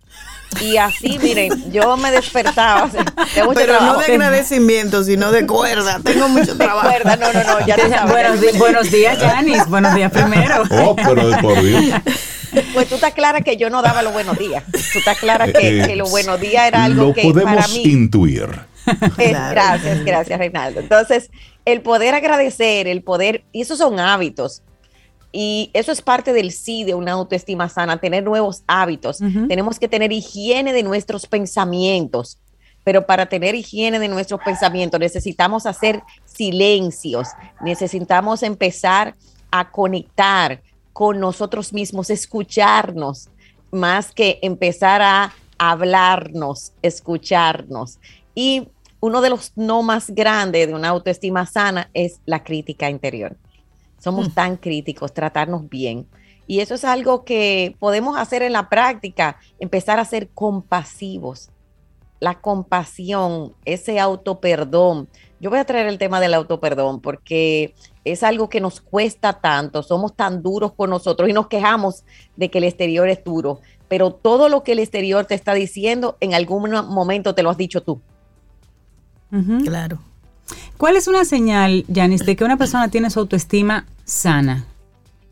[0.60, 2.88] Y así, miren, yo me despertaba.
[3.52, 5.98] pero no de agradecimiento, sino de cuerda.
[6.04, 6.86] Tengo mucho trabajo.
[6.86, 7.66] De cuerda, no, no, no.
[7.66, 7.74] Ya
[8.06, 9.68] buenos, buenos, días, Janis.
[9.68, 10.62] Buenos días primero.
[10.84, 11.82] Oh, pero por Dios.
[12.74, 14.62] Pues tú estás clara que yo no daba los buenos días.
[14.70, 17.82] Tú estás clara que, eh, los buenos días era algo que para mí.
[17.82, 18.75] intuir.
[19.16, 20.80] Gracias, gracias, Reinaldo.
[20.80, 21.30] Entonces,
[21.64, 24.62] el poder agradecer, el poder, y esos son hábitos.
[25.32, 29.18] Y eso es parte del sí de una autoestima sana, tener nuevos hábitos.
[29.48, 32.38] Tenemos que tener higiene de nuestros pensamientos.
[32.84, 37.28] Pero para tener higiene de nuestros pensamientos necesitamos hacer silencios,
[37.60, 39.16] necesitamos empezar
[39.50, 40.62] a conectar
[40.92, 43.28] con nosotros mismos, escucharnos,
[43.72, 47.98] más que empezar a hablarnos, escucharnos.
[48.34, 48.68] Y
[49.06, 53.36] uno de los no más grandes de una autoestima sana es la crítica interior.
[53.98, 54.32] Somos mm.
[54.32, 56.06] tan críticos, tratarnos bien.
[56.48, 61.50] Y eso es algo que podemos hacer en la práctica, empezar a ser compasivos.
[62.18, 65.08] La compasión, ese autoperdón.
[65.38, 69.84] Yo voy a traer el tema del autoperdón porque es algo que nos cuesta tanto,
[69.84, 72.04] somos tan duros con nosotros y nos quejamos
[72.36, 76.16] de que el exterior es duro, pero todo lo que el exterior te está diciendo,
[76.20, 78.00] en algún momento te lo has dicho tú.
[79.64, 79.98] Claro.
[80.76, 84.64] ¿Cuál es una señal, Janice, de que una persona tiene su autoestima sana?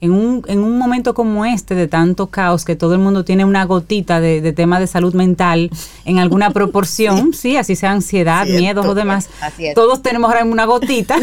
[0.00, 3.44] En un, en un momento como este de tanto caos, que todo el mundo tiene
[3.44, 5.70] una gotita de, de tema de salud mental
[6.04, 9.30] en alguna proporción, sí, así sea ansiedad, miedos o demás,
[9.74, 11.16] todos tenemos ahora una gotita.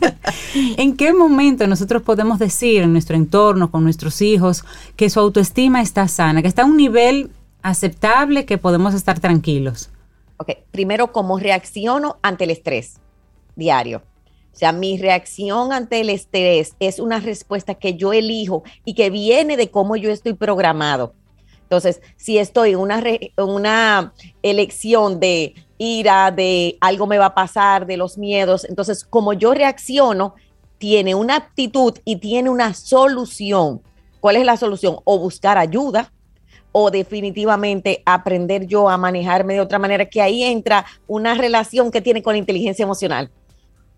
[0.54, 4.64] ¿En qué momento nosotros podemos decir en nuestro entorno, con nuestros hijos,
[4.96, 7.30] que su autoestima está sana, que está a un nivel
[7.62, 9.90] aceptable que podemos estar tranquilos?
[10.70, 13.00] Primero, ¿cómo reacciono ante el estrés
[13.56, 14.02] diario?
[14.52, 19.10] O sea, mi reacción ante el estrés es una respuesta que yo elijo y que
[19.10, 21.14] viene de cómo yo estoy programado.
[21.62, 23.02] Entonces, si estoy en una,
[23.36, 29.32] una elección de ira, de algo me va a pasar, de los miedos, entonces como
[29.32, 30.36] yo reacciono,
[30.78, 33.82] tiene una actitud y tiene una solución.
[34.20, 34.98] ¿Cuál es la solución?
[35.02, 36.12] O buscar ayuda,
[36.76, 42.02] o definitivamente aprender yo a manejarme de otra manera, que ahí entra una relación que
[42.02, 43.30] tiene con la inteligencia emocional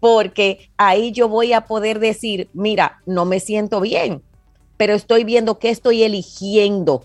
[0.00, 4.22] porque ahí yo voy a poder decir, mira, no me siento bien,
[4.76, 7.04] pero estoy viendo qué estoy eligiendo.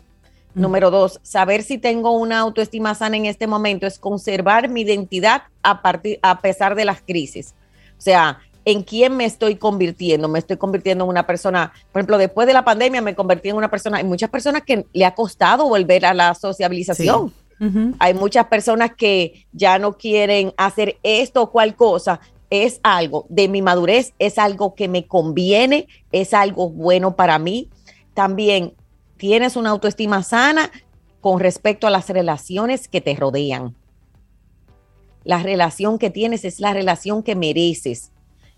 [0.53, 0.61] Mm.
[0.61, 5.43] Número dos, saber si tengo una autoestima sana en este momento es conservar mi identidad
[5.63, 7.55] a, partir, a pesar de las crisis.
[7.97, 10.28] O sea, ¿en quién me estoy convirtiendo?
[10.28, 13.55] Me estoy convirtiendo en una persona, por ejemplo, después de la pandemia me convertí en
[13.55, 17.34] una persona, hay muchas personas que le ha costado volver a la sociabilización.
[17.99, 23.47] Hay muchas personas que ya no quieren hacer esto o cual cosa es algo de
[23.47, 27.70] mi madurez, es algo que me conviene, es algo bueno para mí.
[28.16, 28.74] También
[29.18, 30.72] tienes una autoestima sana
[31.22, 33.76] con respecto a las relaciones que te rodean.
[35.24, 38.12] La relación que tienes es la relación que mereces.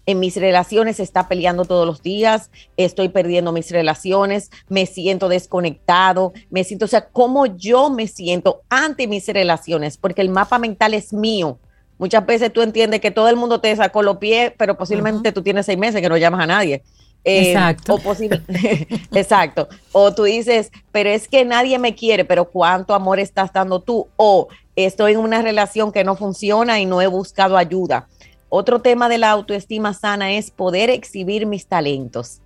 [0.06, 6.34] En mis relaciones está peleando todos los días, estoy perdiendo mis relaciones, me siento desconectado,
[6.50, 10.94] me siento, o sea, cómo yo me siento ante mis relaciones, porque el mapa mental
[10.94, 11.60] es mío
[11.98, 15.42] Muchas veces tú entiendes que todo el mundo te sacó los pies, pero posiblemente tú
[15.42, 16.84] tienes seis meses que no llamas a nadie.
[17.24, 17.96] Eh, exacto.
[17.96, 18.14] O
[19.18, 19.70] exacto.
[19.94, 24.08] O tú dices, pero es que nadie me quiere, pero ¿cuánto amor estás dando tú?
[24.18, 28.08] O estoy en una relación que no funciona y no he buscado ayuda.
[28.56, 32.40] Otro tema de la autoestima sana es poder exhibir mis talentos.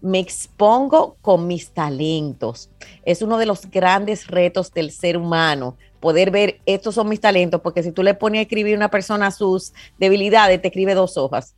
[0.00, 2.70] Me expongo con mis talentos.
[3.04, 7.60] Es uno de los grandes retos del ser humano poder ver, estos son mis talentos,
[7.60, 11.16] porque si tú le pones a escribir a una persona sus debilidades, te escribe dos
[11.16, 11.56] hojas.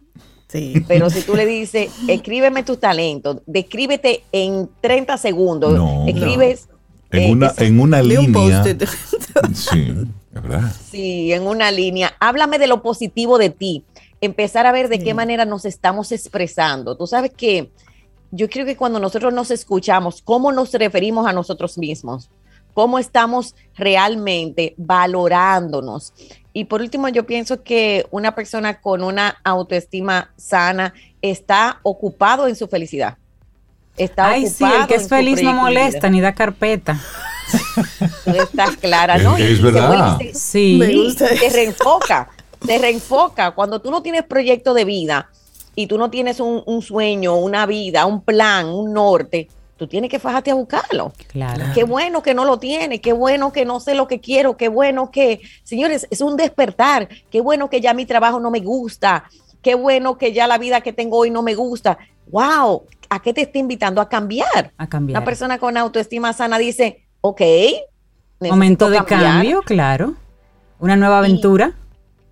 [0.48, 0.82] Sí.
[0.88, 5.78] Pero si tú le dices, escríbeme tus talentos, descríbete en 30 segundos,
[6.08, 6.70] escribes...
[7.10, 8.64] En, una, eh, en una línea.
[9.52, 9.94] sí,
[10.32, 10.72] ¿verdad?
[10.90, 12.14] Sí, en una línea.
[12.18, 13.84] Háblame de lo positivo de ti.
[14.20, 16.96] Empezar a ver de qué manera nos estamos expresando.
[16.96, 17.70] Tú sabes que
[18.30, 22.30] yo creo que cuando nosotros nos escuchamos, ¿cómo nos referimos a nosotros mismos?
[22.74, 26.12] cómo estamos realmente valorándonos.
[26.52, 32.56] Y por último, yo pienso que una persona con una autoestima sana está ocupado en
[32.56, 33.16] su felicidad.
[33.96, 37.00] Está Ay, sí, el que es feliz no molesta ni da carpeta.
[38.24, 39.36] Tú estás clara, ¿no?
[39.36, 40.18] Es, verdad.
[40.34, 40.80] sí.
[41.18, 42.28] Te reenfoca,
[42.64, 43.52] te reenfoca.
[43.52, 45.30] Cuando tú no tienes proyecto de vida
[45.74, 49.48] y tú no tienes un, un sueño, una vida, un plan, un norte,
[49.82, 51.12] tú tienes que fajarte a buscarlo.
[51.26, 51.64] Claro.
[51.74, 54.68] Qué bueno que no lo tiene, qué bueno que no sé lo que quiero, qué
[54.68, 59.24] bueno que, señores, es un despertar, qué bueno que ya mi trabajo no me gusta,
[59.60, 61.98] qué bueno que ya la vida que tengo hoy no me gusta.
[62.30, 64.00] Wow, ¿a qué te está invitando?
[64.00, 64.72] A cambiar.
[64.76, 65.18] A cambiar.
[65.18, 67.42] Una persona con autoestima sana dice, ok.
[68.40, 70.14] Momento de cambio, claro.
[70.78, 71.72] Una nueva aventura.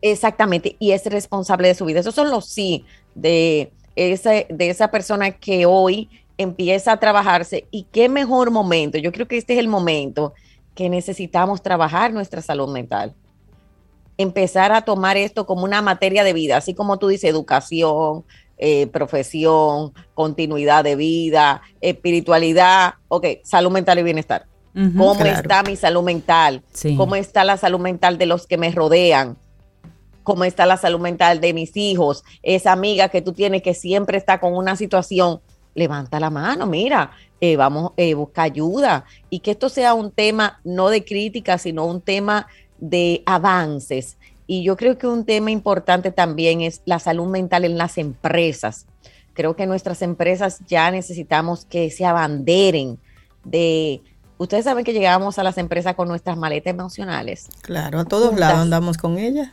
[0.02, 2.00] exactamente, y es responsable de su vida.
[2.00, 2.84] Esos son los sí
[3.14, 8.98] de, ese, de esa persona que hoy empieza a trabajarse y qué mejor momento.
[8.98, 10.34] Yo creo que este es el momento
[10.74, 13.14] que necesitamos trabajar nuestra salud mental.
[14.16, 18.24] Empezar a tomar esto como una materia de vida, así como tú dices, educación,
[18.56, 24.46] eh, profesión, continuidad de vida, espiritualidad, ok, salud mental y bienestar.
[24.74, 26.62] ¿Cómo está mi salud mental?
[26.96, 29.36] ¿Cómo está la salud mental de los que me rodean?
[30.22, 32.22] ¿Cómo está la salud mental de mis hijos?
[32.42, 35.40] Esa amiga que tú tienes que siempre está con una situación
[35.74, 40.10] levanta la mano, mira, eh, vamos, a eh, buscar ayuda y que esto sea un
[40.10, 42.48] tema no de crítica, sino un tema
[42.78, 44.16] de avances.
[44.46, 48.86] Y yo creo que un tema importante también es la salud mental en las empresas.
[49.32, 52.98] Creo que nuestras empresas ya necesitamos que se abanderen
[53.44, 54.02] de...
[54.40, 57.50] Ustedes saben que llegamos a las empresas con nuestras maletas emocionales.
[57.60, 59.50] Claro, a todos lados andamos con ellas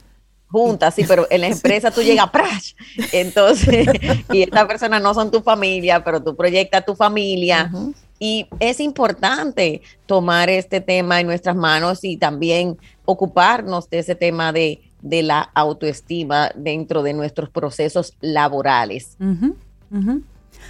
[0.49, 2.73] juntas, sí, pero en la empresa tú llegas, ¡prash!
[3.11, 3.85] Entonces,
[4.31, 7.69] y estas personas no son tu familia, pero tú proyectas tu familia.
[8.18, 14.53] Y es importante tomar este tema en nuestras manos y también ocuparnos de ese tema
[14.53, 19.18] de, de la autoestima dentro de nuestros procesos laborales.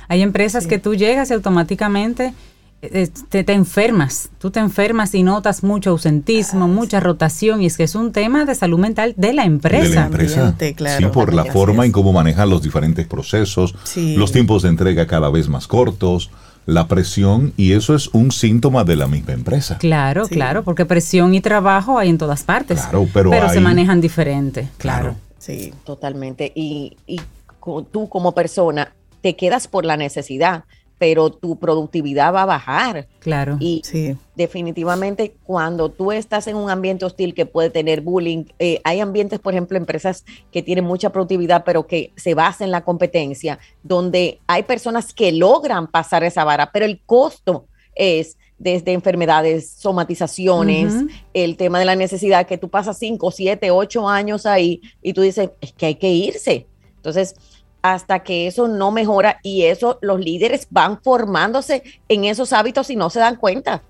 [0.07, 2.33] Hay empresas que tú llegas y automáticamente
[2.79, 7.75] te, te, enfermas, tú te enfermas y notas mucho ausentismo, ah, mucha rotación, y es
[7.75, 9.89] que es un tema de salud mental de la empresa.
[9.89, 10.55] De la empresa.
[10.97, 15.29] sí, por la forma en cómo manejan los diferentes procesos, los tiempos de entrega cada
[15.29, 16.29] vez más cortos,
[16.67, 19.77] la presión y eso es un síntoma de la misma empresa.
[19.79, 22.81] Claro, claro, porque presión y trabajo hay en todas partes.
[22.81, 25.15] Claro, pero, se manejan diferente, claro.
[25.39, 26.51] Sí, totalmente.
[26.53, 27.21] Y, y
[27.91, 30.65] tú como persona te quedas por la necesidad
[30.97, 33.07] pero tu productividad va a bajar.
[33.19, 33.57] Claro.
[33.59, 33.81] Y
[34.35, 39.39] definitivamente cuando tú estás en un ambiente hostil que puede tener bullying, eh, hay ambientes,
[39.39, 44.39] por ejemplo, empresas que tienen mucha productividad, pero que se basan en la competencia, donde
[44.47, 47.65] hay personas que logran pasar esa vara, pero el costo
[47.95, 50.93] es desde enfermedades, somatizaciones,
[51.33, 55.21] el tema de la necesidad que tú pasas 5, 7, 8 años ahí y tú
[55.21, 56.65] dices, es que hay que irse.
[56.95, 57.35] Entonces,
[57.81, 62.95] hasta que eso no mejora y eso los líderes van formándose en esos hábitos y
[62.95, 63.83] no se dan cuenta.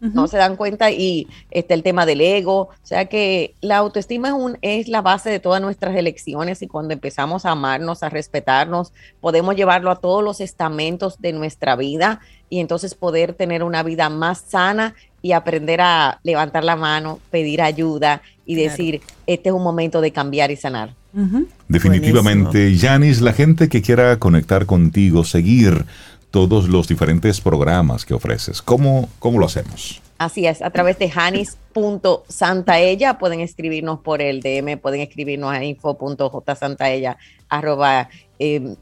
[0.00, 4.28] No se dan cuenta y está el tema del ego, o sea que la autoestima
[4.28, 8.08] es, un, es la base de todas nuestras elecciones y cuando empezamos a amarnos, a
[8.08, 13.84] respetarnos, podemos llevarlo a todos los estamentos de nuestra vida y entonces poder tener una
[13.84, 19.54] vida más sana y aprender a levantar la mano, pedir ayuda y decir, este es
[19.54, 20.94] un momento de cambiar y sanar.
[21.68, 25.84] Definitivamente, Yanis, la gente que quiera conectar contigo, seguir
[26.30, 30.00] todos los diferentes programas que ofreces, ¿cómo, cómo lo hacemos?
[30.18, 37.16] Así es, a través de janis.santaella pueden escribirnos por el DM, pueden escribirnos a info.jsantaella
[37.48, 38.08] arroba
[38.38, 38.76] eh,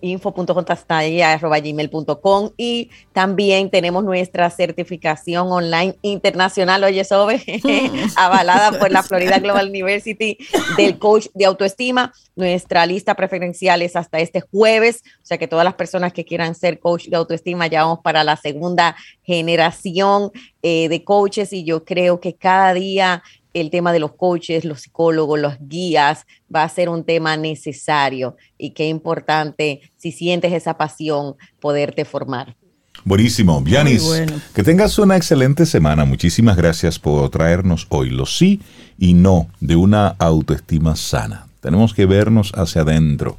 [0.00, 7.42] info.contastalla.gmail.com y también tenemos nuestra certificación online internacional, oye, Sobe,
[8.16, 10.38] avalada por la Florida Global University
[10.76, 12.12] del coach de autoestima.
[12.36, 16.54] Nuestra lista preferencial es hasta este jueves, o sea que todas las personas que quieran
[16.54, 20.30] ser coach de autoestima ya vamos para la segunda generación
[20.62, 23.22] eh, de coaches y yo creo que cada día
[23.52, 28.36] el tema de los coaches, los psicólogos, los guías, va a ser un tema necesario
[28.58, 32.56] y qué importante, si sientes esa pasión, poderte formar.
[33.04, 33.62] Buenísimo.
[33.64, 34.04] Yanis,
[34.54, 36.04] que tengas una excelente semana.
[36.04, 38.60] Muchísimas gracias por traernos hoy los sí
[38.98, 41.46] y no de una autoestima sana.
[41.60, 43.38] Tenemos que vernos hacia adentro.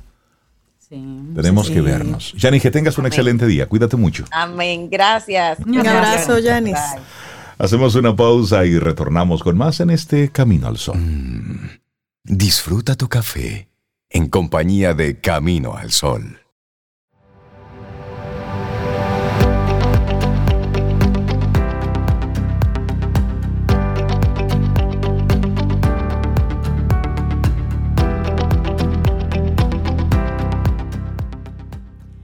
[0.80, 1.02] Sí,
[1.36, 2.34] Tenemos que vernos.
[2.34, 3.68] Yanis, que tengas un excelente día.
[3.68, 4.26] Cuídate mucho.
[4.32, 4.90] Amén.
[4.90, 5.60] Gracias.
[5.60, 6.78] Un abrazo, Yanis.
[7.62, 10.98] Hacemos una pausa y retornamos con más en este Camino al Sol.
[10.98, 11.70] Mm.
[12.24, 13.70] disfruta tu café
[14.10, 16.41] en compañía de Camino al Sol.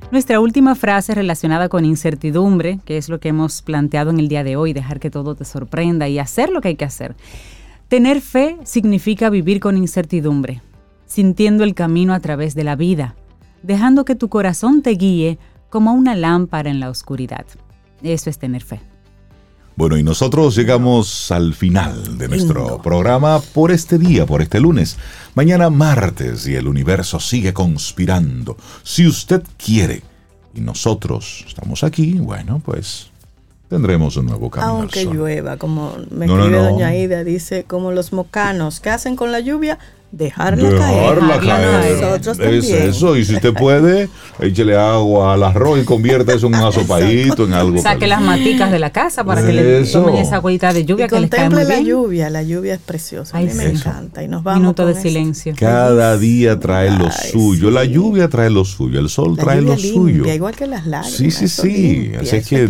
[0.09, 4.45] Nuestra última frase relacionada con incertidumbre, que es lo que hemos planteado en el día
[4.45, 7.17] de hoy, dejar que todo te sorprenda y hacer lo que hay que hacer.
[7.89, 10.61] Tener fe significa vivir con incertidumbre,
[11.05, 13.15] sintiendo el camino a través de la vida,
[13.63, 15.39] dejando que tu corazón te guíe
[15.69, 17.45] como una lámpara en la oscuridad.
[18.01, 18.79] Eso es tener fe.
[19.77, 24.97] Bueno, y nosotros llegamos al final de nuestro programa por este día, por este lunes.
[25.35, 28.57] Mañana martes y el universo sigue conspirando.
[28.81, 30.01] Si usted quiere
[30.55, 33.11] y nosotros estamos aquí, bueno, pues
[33.69, 34.79] tendremos un nuevo camino.
[34.79, 39.41] Aunque llueva, como me escribe doña Ida, dice, como los mocanos, ¿qué hacen con la
[39.41, 39.77] lluvia?
[40.11, 42.01] Dejarla, Dejarla caer.
[42.01, 44.09] Nosotros es eso, y si usted puede,
[44.39, 47.81] échele agua al arroz y convierta eso en un asopadito, en algo.
[47.81, 51.19] Saque las maticas de la casa para que le tomen esa agüita de lluvia que
[51.19, 54.23] les cae muy la lluvia, la lluvia es preciosa, a mí me encanta.
[54.23, 55.53] Y nos vamos Minuto de silencio.
[55.57, 60.25] Cada día trae lo suyo, la lluvia trae lo suyo, el sol trae lo suyo.
[60.25, 61.17] Igual que las lágrimas.
[61.17, 62.11] Sí, sí, sí.
[62.19, 62.67] Así que,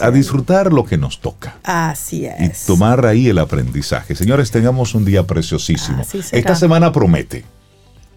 [0.00, 1.56] a disfrutar lo que nos toca.
[1.64, 2.62] Así es.
[2.62, 4.14] Y tomar ahí el aprendizaje.
[4.14, 6.02] Señores, tengamos un día preciosísimo.
[6.30, 7.44] Esta semana promete.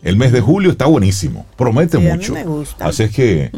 [0.01, 2.33] El mes de julio está buenísimo, promete mucho.
[2.79, 3.51] Así es que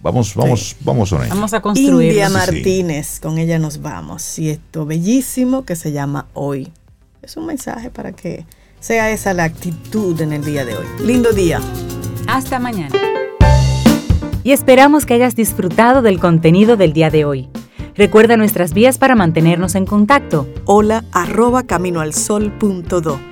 [0.00, 2.10] vamos, vamos, vamos a Vamos a construir.
[2.10, 4.38] India Martínez, con ella nos vamos.
[4.38, 6.72] Y esto bellísimo que se llama Hoy.
[7.22, 8.44] Es un mensaje para que
[8.80, 10.86] sea esa la actitud en el día de hoy.
[11.04, 11.60] Lindo día.
[12.26, 12.96] Hasta mañana.
[14.44, 17.48] Y esperamos que hayas disfrutado del contenido del día de hoy.
[17.94, 20.48] Recuerda nuestras vías para mantenernos en contacto.
[20.64, 23.31] Hola arroba caminoalsol.do